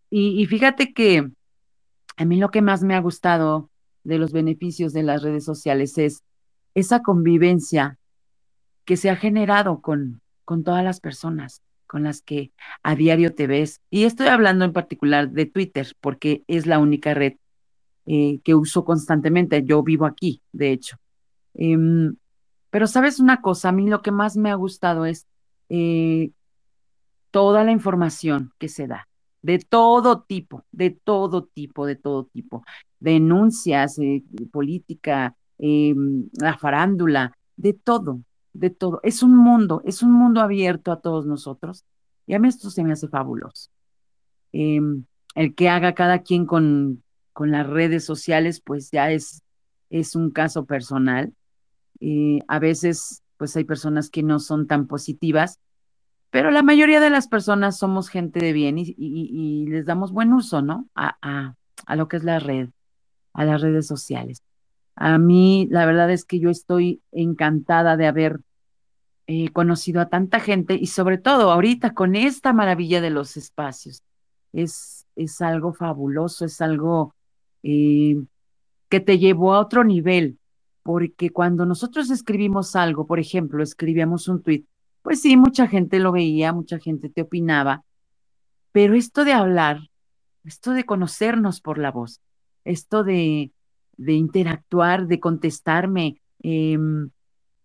[0.10, 1.29] y, fíjate que
[2.17, 3.69] a mí lo que más me ha gustado
[4.03, 6.23] de los beneficios de las redes sociales es
[6.73, 7.97] esa convivencia
[8.86, 12.51] que se ha generado con, con todas las personas con las que
[12.84, 13.81] a diario te ves.
[13.89, 17.34] Y estoy hablando en particular de Twitter, porque es la única red
[18.05, 19.63] eh, que uso constantemente.
[19.63, 20.97] Yo vivo aquí, de hecho.
[21.53, 22.15] Em,
[22.75, 25.27] pero sabes una cosa, a mí lo que más me ha gustado es
[25.69, 26.31] eh,
[27.31, 29.07] toda la información que se da,
[29.41, 32.65] de todo tipo, de todo tipo, de todo tipo.
[32.99, 35.95] Denuncias, eh, política, eh,
[36.33, 38.19] la farándula, de todo,
[38.51, 38.99] de todo.
[39.03, 41.85] Es un mundo, es un mundo abierto a todos nosotros.
[42.27, 43.69] Y a mí esto se me hace fabuloso.
[44.51, 49.43] El que haga cada quien con, con las redes sociales, pues ya es,
[49.89, 51.31] es un caso personal
[51.99, 55.60] y a veces, pues hay personas que no son tan positivas,
[56.29, 60.62] pero la mayoría de las personas somos gente de bien y, les damos buen uso,
[60.62, 60.88] ¿no?
[60.93, 61.15] A,
[61.88, 62.69] a, lo que es la red,
[63.34, 64.43] a las redes sociales.
[64.95, 68.41] A mí, la verdad es que yo estoy encantada de haber
[69.27, 74.03] eh, conocido a tanta gente y sobre todo ahorita con esta maravilla de los espacios.
[74.51, 77.15] Es, es algo fabuloso, es algo
[77.63, 78.17] eh,
[78.89, 80.38] que te llevó a otro nivel
[80.86, 84.65] porque cuando nosotros escribimos algo, por ejemplo, escribíamos un tweet,
[85.02, 87.84] pues sí, mucha gente lo veía, mucha gente te opinaba,
[88.71, 89.80] pero esto de hablar,
[90.43, 92.21] esto de conocernos por la voz,
[92.65, 93.52] esto de,
[93.98, 97.10] de interactuar, de contestarme, em,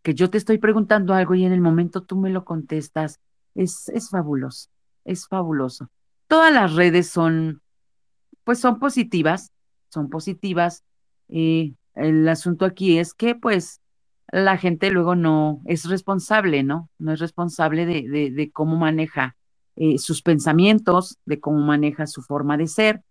[0.00, 3.20] que yo te estoy preguntando algo y en el momento tú me lo contestas,
[3.54, 4.70] es, es fabuloso,
[5.04, 5.90] es fabuloso.
[6.26, 7.60] Todas las redes son,
[8.44, 9.52] pues son positivas,
[9.90, 10.84] son positivas.
[11.28, 13.80] Eh, el asunto aquí es que, pues,
[14.32, 16.88] la gente luego no es responsable, ¿no?
[16.98, 19.36] No es responsable de, de, cómo maneja
[19.76, 23.02] eh, sus pensamientos, de cómo maneja su forma de ser.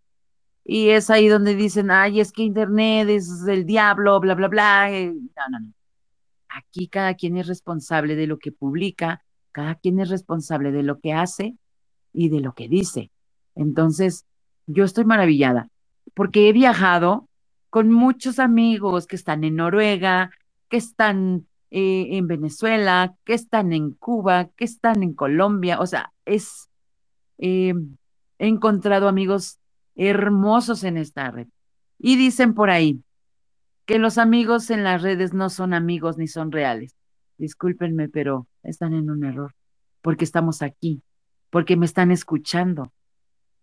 [0.63, 4.92] Y es ahí donde dicen, ay, es que Internet es el diablo, bla, bla, bla.
[4.92, 5.74] Eh, no, no, no.
[6.48, 11.00] Aquí cada quien es responsable de lo que publica, cada quien es responsable de lo
[11.00, 11.56] que hace
[12.13, 13.12] y de lo que dice.
[13.56, 14.26] Entonces,
[14.68, 15.70] yo estoy maravillada
[16.13, 17.29] porque he viajado
[17.69, 20.32] con muchos amigos que están en Noruega,
[20.69, 25.79] que están eh, en Venezuela, que están en Cuba, que están en Colombia.
[25.79, 26.69] O sea, es,
[27.38, 27.73] eh,
[28.39, 29.60] he encontrado amigos
[29.95, 31.47] hermosos en esta red.
[31.99, 33.03] Y dicen por ahí
[33.86, 36.95] que los amigos en las redes no son amigos ni son reales.
[37.38, 39.55] Discúlpenme, pero están en un error,
[40.01, 41.01] porque estamos aquí,
[41.49, 42.91] porque me están escuchando,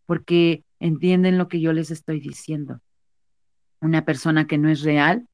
[0.07, 2.81] porque entienden lo que yo les estoy diciendo.
[3.81, 5.27] Una persona que no es real,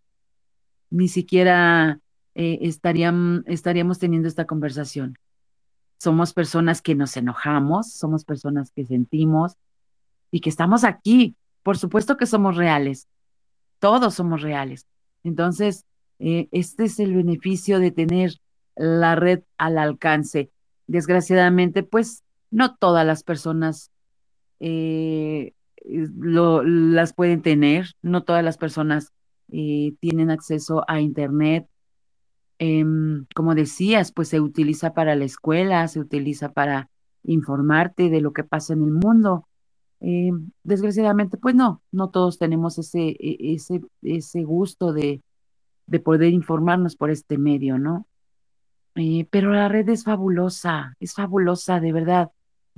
[0.90, 2.00] ni siquiera
[2.34, 5.18] eh, estaríamos teniendo esta conversación.
[5.98, 9.56] Somos personas que nos enojamos, somos personas que sentimos,
[10.32, 11.36] y que estamos aquí.
[11.62, 13.06] Por supuesto que somos reales,
[13.78, 14.88] todos somos reales.
[15.22, 15.84] Entonces,
[16.18, 18.40] eh, este es el beneficio de tener
[18.74, 20.50] la red al alcance.
[20.88, 23.92] Desgraciadamente, pues no todas las personas
[24.58, 25.52] eh,
[25.84, 29.12] lo, las pueden tener, no todas las personas
[29.50, 31.66] eh, tienen acceso a Internet.
[32.58, 36.88] Em, como decías, pues se utiliza para la escuela, se utiliza para
[37.24, 39.46] informarte de lo que pasa en el mundo,
[40.04, 40.32] eh,
[40.64, 45.22] desgraciadamente, pues no, no todos tenemos ese, e, ese, ese gusto de,
[45.86, 48.06] de poder informarnos por este medio, ¿no?
[48.96, 52.30] Eh, pero la red es fabulosa, es fabulosa, de verdad.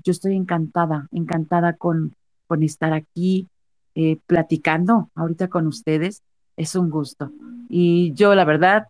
[0.03, 2.15] Yo estoy encantada, encantada con,
[2.47, 3.49] con estar aquí
[3.95, 6.23] eh, platicando ahorita con ustedes.
[6.57, 7.31] Es un gusto.
[7.69, 8.89] Y yo, la verdad,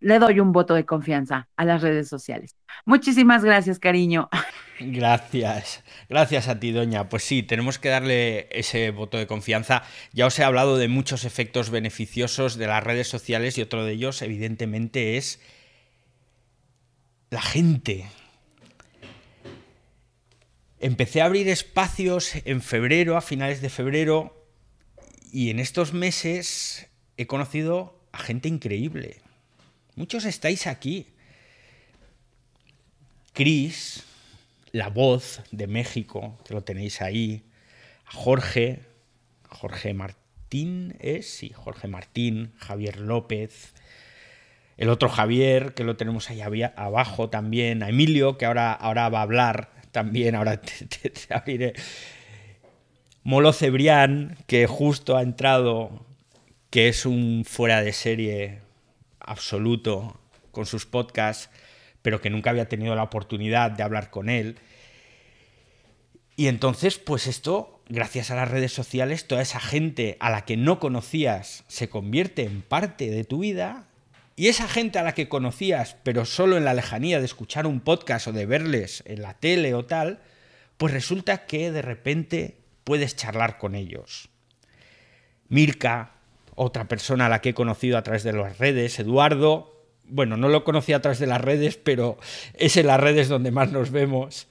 [0.00, 2.54] le doy un voto de confianza a las redes sociales.
[2.84, 4.28] Muchísimas gracias, cariño.
[4.78, 7.08] Gracias, gracias a ti, doña.
[7.08, 9.84] Pues sí, tenemos que darle ese voto de confianza.
[10.12, 13.92] Ya os he hablado de muchos efectos beneficiosos de las redes sociales y otro de
[13.92, 15.40] ellos, evidentemente, es
[17.30, 18.10] la gente.
[20.86, 24.46] Empecé a abrir espacios en febrero, a finales de febrero,
[25.32, 29.20] y en estos meses he conocido a gente increíble.
[29.96, 31.08] Muchos estáis aquí.
[33.32, 34.04] Cris,
[34.70, 37.42] la voz de México, que lo tenéis ahí.
[38.04, 38.84] Jorge,
[39.48, 43.74] Jorge Martín es, sí, Jorge Martín, Javier López,
[44.76, 49.18] el otro Javier, que lo tenemos ahí abajo también, a Emilio, que ahora, ahora va
[49.18, 51.72] a hablar también, ahora te, abriré.
[53.24, 56.04] Molo Cebrián, que justo ha entrado,
[56.68, 58.60] que es un fuera de serie
[59.20, 60.20] absoluto
[60.52, 61.48] con sus podcasts,
[62.02, 64.58] pero que nunca había tenido la oportunidad de hablar con él.
[66.36, 70.58] Y entonces, pues esto, gracias a las redes sociales, toda esa gente a la que
[70.58, 73.88] no conocías se convierte en parte de tu vida.
[74.36, 77.80] Y esa gente a la que conocías, pero solo en la lejanía de escuchar un
[77.80, 80.20] podcast o de verles en la tele o tal,
[80.76, 84.28] pues resulta que de repente puedes charlar con ellos.
[85.48, 86.12] Mirka,
[86.54, 90.48] otra persona a la que he conocido a través de las redes, Eduardo, bueno, no
[90.48, 92.18] lo conocí a través de las redes, pero
[92.54, 94.48] es en las redes donde más nos vemos.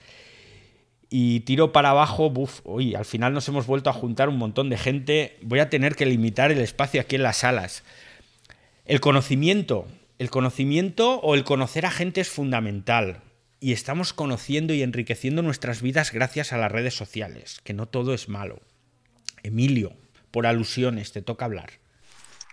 [1.10, 4.70] Y tiro para abajo, buf, uy, al final nos hemos vuelto a juntar un montón
[4.70, 5.38] de gente.
[5.42, 7.84] Voy a tener que limitar el espacio aquí en las salas.
[8.86, 9.88] El conocimiento,
[10.20, 13.22] el conocimiento o el conocer a gente es fundamental.
[13.60, 18.14] Y estamos conociendo y enriqueciendo nuestras vidas gracias a las redes sociales, que no todo
[18.14, 18.60] es malo.
[19.42, 19.94] Emilio,
[20.30, 21.72] por alusiones, te toca hablar.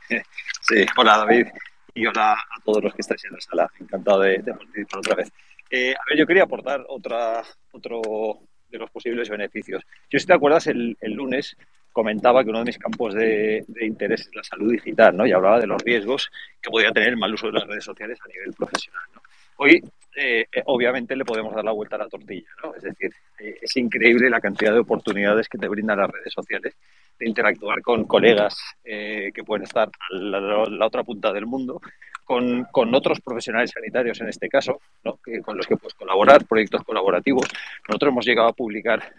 [0.65, 1.49] Sí, hola David
[1.93, 3.71] y hola a todos los que estáis en la sala.
[3.81, 5.33] Encantado de, participar otra vez.
[5.69, 7.43] Eh, a ver, yo quería aportar otra,
[7.73, 8.01] otro
[8.71, 9.85] de los posibles beneficios.
[10.09, 11.57] Yo, si te acuerdas, el, lunes
[11.93, 15.27] comentaba que uno de mis campos de, interés es la salud digital, ¿no?
[15.27, 16.31] Y hablaba de los riesgos
[16.61, 19.03] que podría tener el mal uso de las redes sociales a nivel profesional,
[19.57, 19.81] Hoy,
[20.17, 22.75] eh, eh, obviamente, le podemos dar la vuelta a la tortilla, ¿no?
[22.75, 26.75] Es decir, es increíble la cantidad de oportunidades que te brindan las redes sociales
[27.19, 31.81] de interactuar con colegas eh, que pueden estar a la, otra punta del mundo,
[32.25, 35.19] con, con, otros profesionales sanitarios en este caso, ¿no?
[35.25, 37.47] que, con los que puedes colaborar, proyectos colaborativos.
[37.89, 39.13] Nosotros hemos llegado a publicar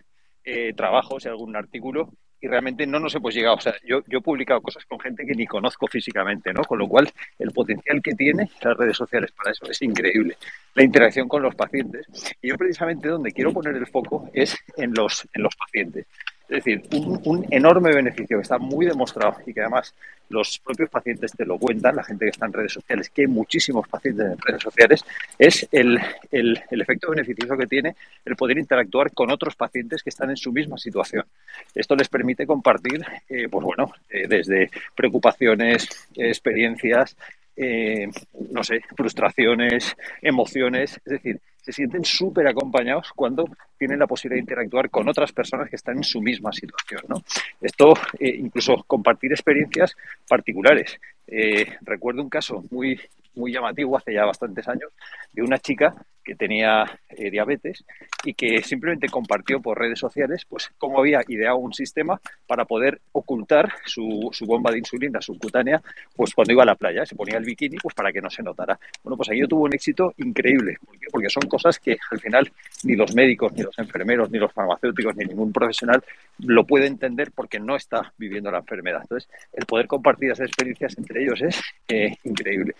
[0.43, 2.09] eh, trabajos y algún artículo
[2.43, 3.55] y realmente no nos hemos llegado.
[3.55, 6.61] O sea, yo, yo he publicado cosas con gente que ni conozco físicamente, ¿no?
[6.63, 10.35] Con lo cual, el potencial que tiene las redes sociales para eso es increíble.
[10.75, 12.05] La interacción con los pacientes.
[12.41, 16.05] Y yo precisamente donde quiero poner el foco es en los, en los pacientes.
[16.53, 16.83] Es decir,
[17.25, 19.95] un, enorme beneficio que está muy demostrado y que además
[20.29, 23.27] los propios pacientes te lo cuentan, la gente que está en redes sociales, que hay
[23.27, 25.03] muchísimos pacientes en redes sociales,
[25.39, 25.99] es el,
[26.31, 30.51] el, efecto beneficioso que tiene el poder interactuar con otros pacientes que están en su
[30.51, 31.25] misma situación.
[31.73, 37.17] Esto les permite compartir, eh, pues bueno, eh, desde preocupaciones, experiencias,
[37.57, 38.11] eh,
[38.51, 43.45] no sé, frustraciones, emociones, es decir, se sienten súper acompañados cuando
[43.77, 47.01] tienen la posibilidad de interactuar con otras personas que están en su misma situación.
[47.07, 47.23] ¿no?
[47.61, 49.95] Esto, eh, incluso compartir experiencias
[50.27, 50.99] particulares.
[51.25, 52.99] Eh, recuerdo un caso muy,
[53.35, 54.91] muy llamativo hace ya bastantes años
[55.31, 57.83] de una chica que tenía eh, diabetes
[58.23, 63.01] y que simplemente compartió por redes sociales pues cómo había ideado un sistema para poder
[63.11, 65.81] ocultar su, su, bomba de insulina subcutánea
[66.15, 68.43] pues cuando iba a la playa, se ponía el bikini pues para que no se
[68.43, 68.79] notara.
[69.03, 70.77] Bueno, pues ahí tuvo un éxito increíble,
[71.11, 72.51] porque son cosas que al final
[72.83, 76.03] ni los médicos, ni los enfermeros, ni los farmacéuticos, ni ningún profesional
[76.39, 79.01] lo puede entender porque no está viviendo la enfermedad.
[79.01, 82.75] Entonces, el poder compartir esas experiencias entre ellos es eh, increíble.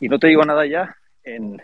[0.00, 1.60] Y no te digo nada ya en,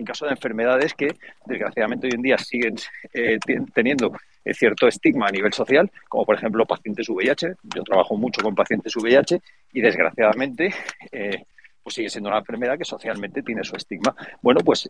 [0.00, 2.74] en caso de enfermedades que desgraciadamente hoy en día siguen
[3.12, 3.38] eh,
[3.74, 4.12] teniendo
[4.44, 7.54] eh, cierto estigma a nivel social, como por ejemplo pacientes VIH.
[7.74, 9.40] Yo trabajo mucho con pacientes VIH
[9.74, 10.74] y desgraciadamente
[11.12, 11.44] eh,
[11.82, 14.14] pues sigue siendo una enfermedad que socialmente tiene su estigma.
[14.42, 14.88] Bueno, pues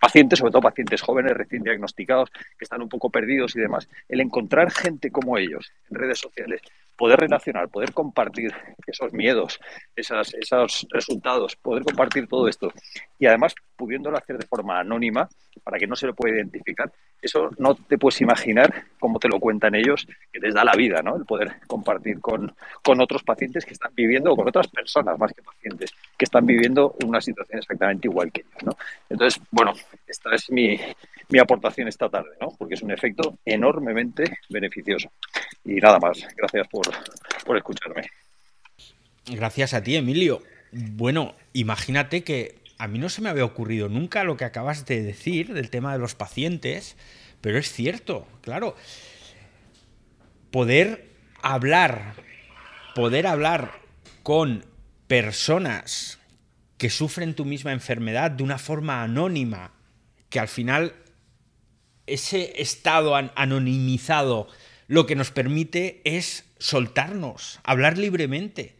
[0.00, 4.20] pacientes, sobre todo pacientes jóvenes recién diagnosticados, que están un poco perdidos y demás, el
[4.20, 6.62] encontrar gente como ellos en redes sociales
[6.98, 8.52] poder relacionar, poder compartir
[8.86, 9.60] esos miedos,
[9.94, 12.72] esas, esos resultados, poder compartir todo esto
[13.20, 15.28] y además pudiéndolo hacer de forma anónima
[15.62, 16.90] para que no se lo pueda identificar,
[17.22, 21.00] eso no te puedes imaginar cómo te lo cuentan ellos, que les da la vida,
[21.02, 21.16] ¿no?
[21.16, 25.32] El poder compartir con, con otros pacientes que están viviendo, o con otras personas más
[25.32, 28.76] que pacientes, que están viviendo una situación exactamente igual que ellos, ¿no?
[29.08, 29.72] Entonces, bueno,
[30.06, 30.80] esta es mi,
[31.28, 32.48] mi aportación esta tarde, ¿no?
[32.58, 35.10] Porque es un efecto enormemente beneficioso.
[35.64, 36.86] Y nada más, gracias por,
[37.44, 38.02] por escucharme.
[39.26, 40.42] Gracias a ti, Emilio.
[40.72, 45.02] Bueno, imagínate que a mí no se me había ocurrido nunca lo que acabas de
[45.02, 46.96] decir del tema de los pacientes,
[47.40, 48.76] pero es cierto, claro.
[50.50, 51.08] Poder
[51.42, 52.14] hablar,
[52.94, 53.72] poder hablar
[54.22, 54.64] con
[55.06, 56.18] personas
[56.78, 59.72] que sufren tu misma enfermedad de una forma anónima,
[60.30, 60.94] que al final
[62.08, 64.48] ese estado anonimizado
[64.86, 68.78] lo que nos permite es soltarnos, hablar libremente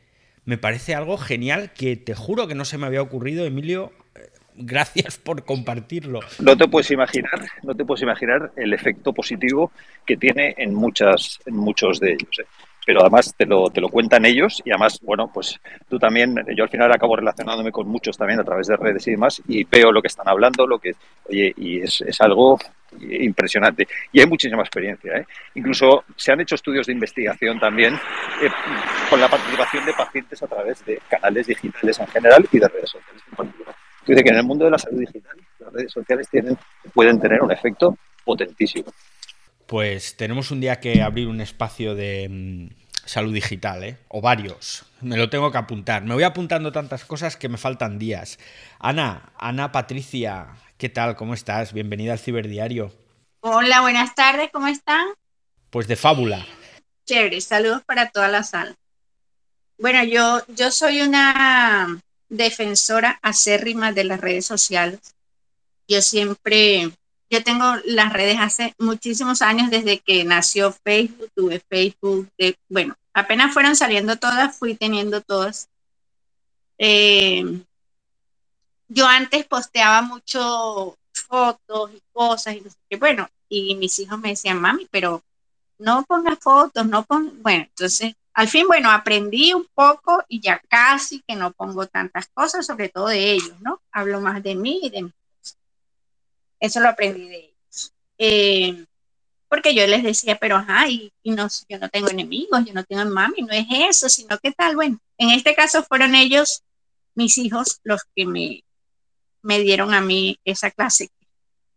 [0.49, 3.93] me parece algo genial que te juro que no se me había ocurrido, Emilio.
[4.55, 6.20] Gracias por compartirlo.
[6.39, 9.72] No te puedes imaginar, no te puedes imaginar el efecto positivo
[10.07, 12.39] que tiene en muchas, en muchos de ellos.
[12.39, 12.47] ¿eh?
[12.89, 15.61] Pero además te lo, te lo cuentan ellos y además, bueno, pues
[15.91, 19.11] tú también, yo al final acabo relacionándome con muchos también a través de redes y
[19.11, 20.95] demás y veo lo que están hablando, lo que,
[21.28, 22.59] oye, y es, es algo
[22.99, 23.86] impresionante.
[24.11, 25.18] Y hay muchísima experiencia.
[25.18, 25.26] ¿eh?
[25.57, 28.49] Incluso se han hecho estudios de investigación también eh,
[29.11, 32.89] con la participación de pacientes a través de canales digitales en general y de redes
[32.89, 33.74] sociales en particular.
[34.07, 36.57] Dice que en el mundo de la salud digital las redes sociales tienen,
[36.95, 38.91] pueden tener un efecto potentísimo.
[39.69, 42.69] Pues tenemos un día que abrir un espacio de mm,
[43.05, 43.99] salud digital, ¿eh?
[44.09, 44.87] O varios.
[45.03, 46.03] Me lo tengo que apuntar.
[46.05, 48.39] Me voy apuntando tantas cosas que me faltan días.
[48.79, 51.16] Ana, Ana Patricia, ¿qué tal?
[51.16, 51.75] ¿Cómo estás?
[51.75, 52.95] Bienvenida al Ciberdiario.
[53.41, 55.07] Hola, buenas tardes, ¿cómo están?
[55.69, 56.47] Pues de fábula.
[57.05, 58.75] Chévere, saludos para toda la sala.
[59.77, 62.01] Bueno, yo, yo soy una
[62.31, 65.14] defensora acérrima de las redes sociales.
[65.87, 66.91] Yo siempre
[67.31, 72.29] yo tengo las redes hace muchísimos años, desde que nació Facebook, tuve Facebook,
[72.68, 75.68] bueno, apenas fueron saliendo todas, fui teniendo todas.
[76.79, 77.62] Eh,
[78.89, 82.57] yo antes posteaba mucho fotos y cosas
[82.89, 85.22] y bueno, y mis hijos me decían, mami, pero
[85.79, 90.61] no pongas fotos, no pongas, bueno, entonces, al fin, bueno, aprendí un poco y ya
[90.68, 93.81] casi que no pongo tantas cosas, sobre todo de ellos, ¿no?
[93.91, 95.12] Hablo más de mí y de mí.
[96.61, 97.92] Eso lo aprendí de ellos.
[98.18, 98.84] Eh,
[99.48, 103.04] porque yo les decía, pero ajá, y, no, yo no tengo enemigos, yo no tengo
[103.06, 104.76] mami, no es eso, sino que tal.
[104.76, 106.62] Bueno, en este caso fueron ellos,
[107.14, 108.62] mis hijos, los que me,
[109.42, 111.11] me dieron a mí esa clase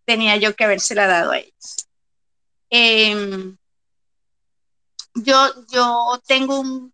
[0.06, 1.88] tenía yo que habérsela dado a ellos.
[2.70, 3.58] Em,
[5.14, 5.36] yo,
[5.72, 6.94] yo tengo un,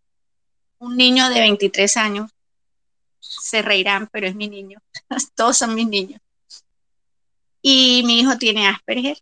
[0.80, 2.32] un niño de 23 años,
[3.20, 4.80] se reirán, pero es mi niño,
[5.36, 6.22] todos son mis niños
[7.62, 9.18] y mi hijo tiene Asperger.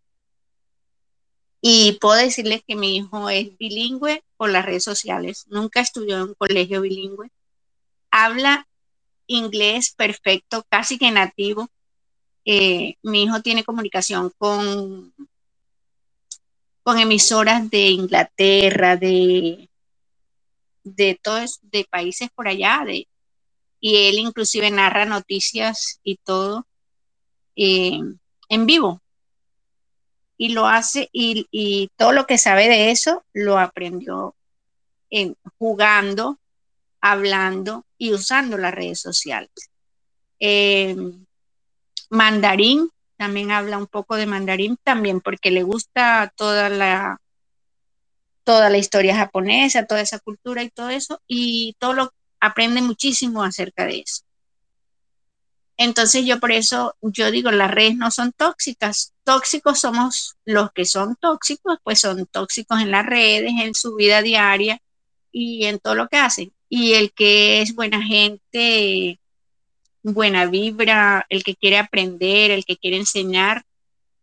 [1.61, 5.45] Y puedo decirles que mi hijo es bilingüe por las redes sociales.
[5.47, 7.31] Nunca estudió en un colegio bilingüe.
[8.11, 8.67] Habla
[9.25, 11.69] inglés perfecto, casi que nativo.
[12.45, 15.11] Eh, mi hijo tiene comunicación con,
[16.83, 19.67] con emisoras de Inglaterra, de,
[20.83, 23.07] de todos, de países por allá, de,
[23.79, 26.67] y él inclusive narra noticias y todo
[27.55, 27.99] eh,
[28.49, 29.01] en vivo.
[30.37, 34.35] Y lo hace, y, todo lo que sabe de eso lo aprendió
[35.09, 36.39] en, jugando,
[36.99, 39.71] hablando y usando las redes sociales.
[40.39, 40.95] Eh,
[42.09, 47.21] mandarín, también habla un poco de mandarín, también porque le gusta toda la,
[48.43, 53.43] toda la historia japonesa, toda esa cultura y todo eso, y todo lo aprende muchísimo
[53.43, 54.24] acerca de eso.
[55.77, 59.13] Entonces yo por eso, yo digo, las redes no son tóxicas.
[59.23, 64.21] Tóxicos somos los que son tóxicos, pues son tóxicos en las redes, en su vida
[64.21, 64.79] diaria
[65.31, 66.53] y en todo lo que hacen.
[66.69, 69.19] Y el que es buena gente,
[70.01, 73.63] buena vibra, el que quiere aprender, el que quiere enseñar,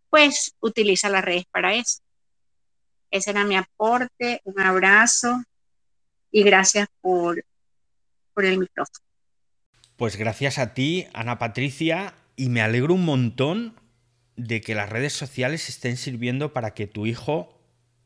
[0.09, 2.01] pues utiliza las redes para eso.
[3.11, 5.43] Ese era mi aporte, un abrazo
[6.31, 7.45] y gracias por,
[8.33, 9.12] por el micrófono.
[10.03, 13.77] Pues gracias a ti, Ana Patricia, y me alegro un montón
[14.35, 17.57] de que las redes sociales estén sirviendo para que tu hijo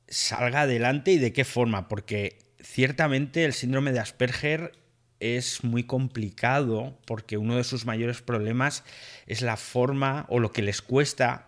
[0.07, 4.73] salga adelante y de qué forma, porque ciertamente el síndrome de Asperger
[5.21, 8.85] es muy complicado porque uno de sus mayores problemas
[9.27, 11.47] es la forma o lo que les cuesta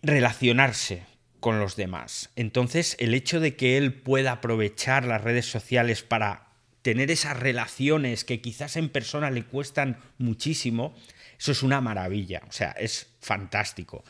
[0.00, 1.02] relacionarse
[1.38, 2.30] con los demás.
[2.34, 6.45] Entonces, el hecho de que él pueda aprovechar las redes sociales para
[6.86, 10.94] tener esas relaciones que quizás en persona le cuestan muchísimo,
[11.36, 14.04] eso es una maravilla, o sea, es fantástico.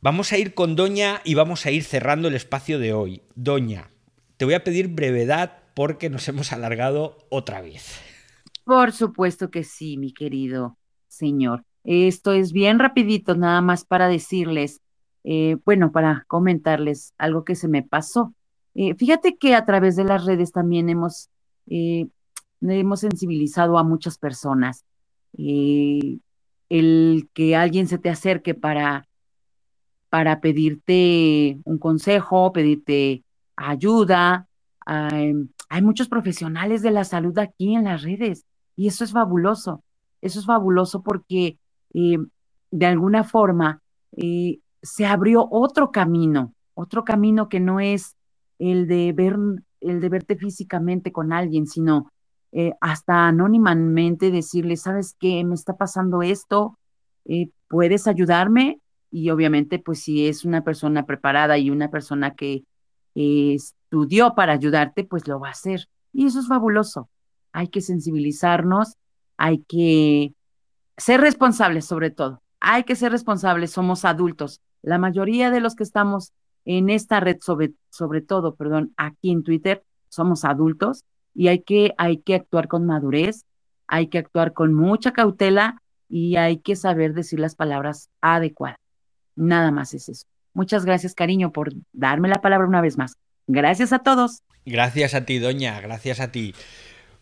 [0.00, 3.22] Vamos a ir con Doña y vamos a ir cerrando el espacio de hoy.
[3.36, 3.92] Doña,
[4.36, 8.00] te voy a pedir brevedad porque nos hemos alargado otra vez.
[8.64, 11.62] Por supuesto que sí, mi querido señor.
[11.84, 14.80] Esto es bien rapidito, nada más para decirles,
[15.22, 18.34] eh, bueno, para comentarles algo que se me pasó.
[18.74, 21.28] Eh, fíjate que a través de las redes también hemos,
[21.66, 22.08] eh,
[22.60, 24.84] hemos sensibilizado a muchas personas.
[26.68, 29.06] el que alguien se te acerque para,
[30.08, 33.24] para pedirte un consejo, pedirte
[33.56, 34.48] ayuda,
[35.72, 38.44] hay muchos profesionales de la salud aquí en las redes
[38.76, 39.82] y eso es fabuloso.
[40.20, 41.58] Eso es fabuloso porque
[41.94, 42.18] eh,
[42.70, 43.80] de alguna forma
[44.16, 48.16] eh, se abrió otro camino, otro camino que no es
[48.70, 49.36] el de ver,
[49.80, 52.12] el de verte físicamente con alguien, sino
[52.52, 55.42] eh, hasta anónimamente decirle, ¿sabes qué?
[55.44, 56.78] Me está pasando esto,
[57.68, 58.78] ¿puedes ayudarme?
[59.10, 62.64] Y obviamente, pues si es una persona preparada y una persona que
[63.14, 65.88] estudió para ayudarte, pues lo va a hacer.
[66.12, 67.08] Y eso es fabuloso.
[67.52, 68.94] Hay que sensibilizarnos,
[69.36, 70.34] hay que
[70.96, 72.42] ser responsables sobre todo.
[72.60, 74.60] Hay que ser responsables, somos adultos.
[74.82, 76.32] La mayoría de los que estamos
[76.64, 81.04] en esta red, sobre, todo, perdón, aquí en Twitter, somos adultos
[81.34, 83.44] y hay que, hay que actuar con madurez,
[83.86, 88.78] hay que actuar con mucha cautela y hay que saber decir las palabras adecuadas.
[89.34, 90.26] Nada más es eso.
[90.54, 93.14] Muchas gracias, cariño, por darme la palabra una vez más.
[93.46, 94.42] Gracias a todos.
[94.64, 96.54] Gracias a ti, doña, gracias a ti.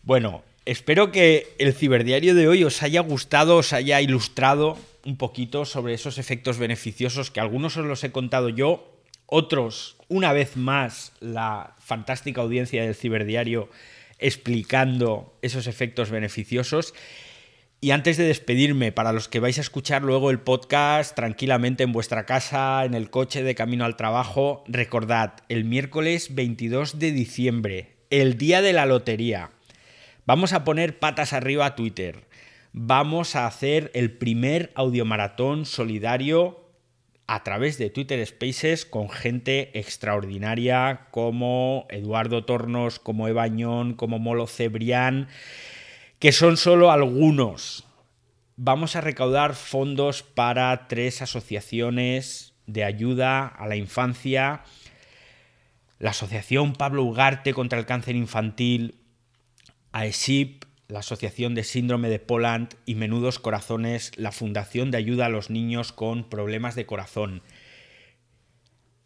[0.03, 5.65] Bueno, espero que el ciberdiario de hoy os haya gustado, os haya ilustrado un poquito
[5.65, 8.90] sobre esos efectos beneficiosos que algunos os los he contado yo,
[9.33, 13.69] otros, una vez más, la fantástica audiencia del ciberdiario
[14.19, 16.93] explicando esos efectos beneficiosos.
[17.79, 21.93] Y antes de despedirme, para los que vais a escuchar luego el podcast tranquilamente en
[21.93, 27.95] vuestra casa, en el coche de camino al trabajo, recordad, el miércoles 22 de diciembre,
[28.09, 29.51] el día de la lotería.
[30.25, 32.25] Vamos a poner patas arriba a Twitter.
[32.73, 36.60] Vamos a hacer el primer audiomaratón solidario
[37.31, 44.47] a través de Twitter Spaces con gente extraordinaria como Eduardo Tornos, como Ebañón, como Molo
[44.47, 45.29] Cebrián
[46.19, 47.85] que son solo algunos.
[48.57, 54.63] Vamos a recaudar fondos para tres asociaciones de ayuda a la infancia.
[55.99, 58.99] La Asociación Pablo Ugarte contra el Cáncer Infantil,
[59.93, 65.29] AESIP, la Asociación de Síndrome de Poland y Menudos Corazones, la Fundación de Ayuda a
[65.29, 67.41] los Niños con Problemas de Corazón.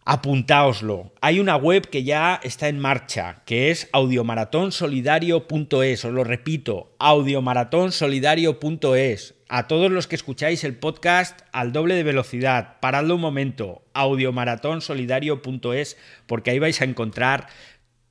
[0.08, 1.14] apuntaoslo.
[1.22, 6.06] Hay una web que ya está en marcha, que es audiomaratonsolidario.es.
[6.06, 9.34] Os lo repito, audiomaratonsolidario.es.
[9.50, 15.98] A todos los que escucháis el podcast al doble de velocidad, paradlo un momento, audiomaratonsolidario.es,
[16.28, 17.48] porque ahí vais a encontrar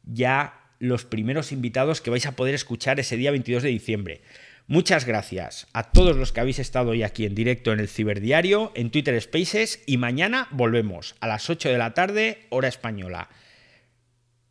[0.04, 4.22] ya los primeros invitados que vais a poder escuchar ese día 22 de diciembre.
[4.66, 8.72] Muchas gracias a todos los que habéis estado hoy aquí en directo en el Ciberdiario,
[8.74, 13.28] en Twitter Spaces y mañana volvemos a las 8 de la tarde, hora española.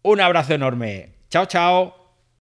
[0.03, 1.13] Un abrazo enorme.
[1.29, 2.03] Chao, chao.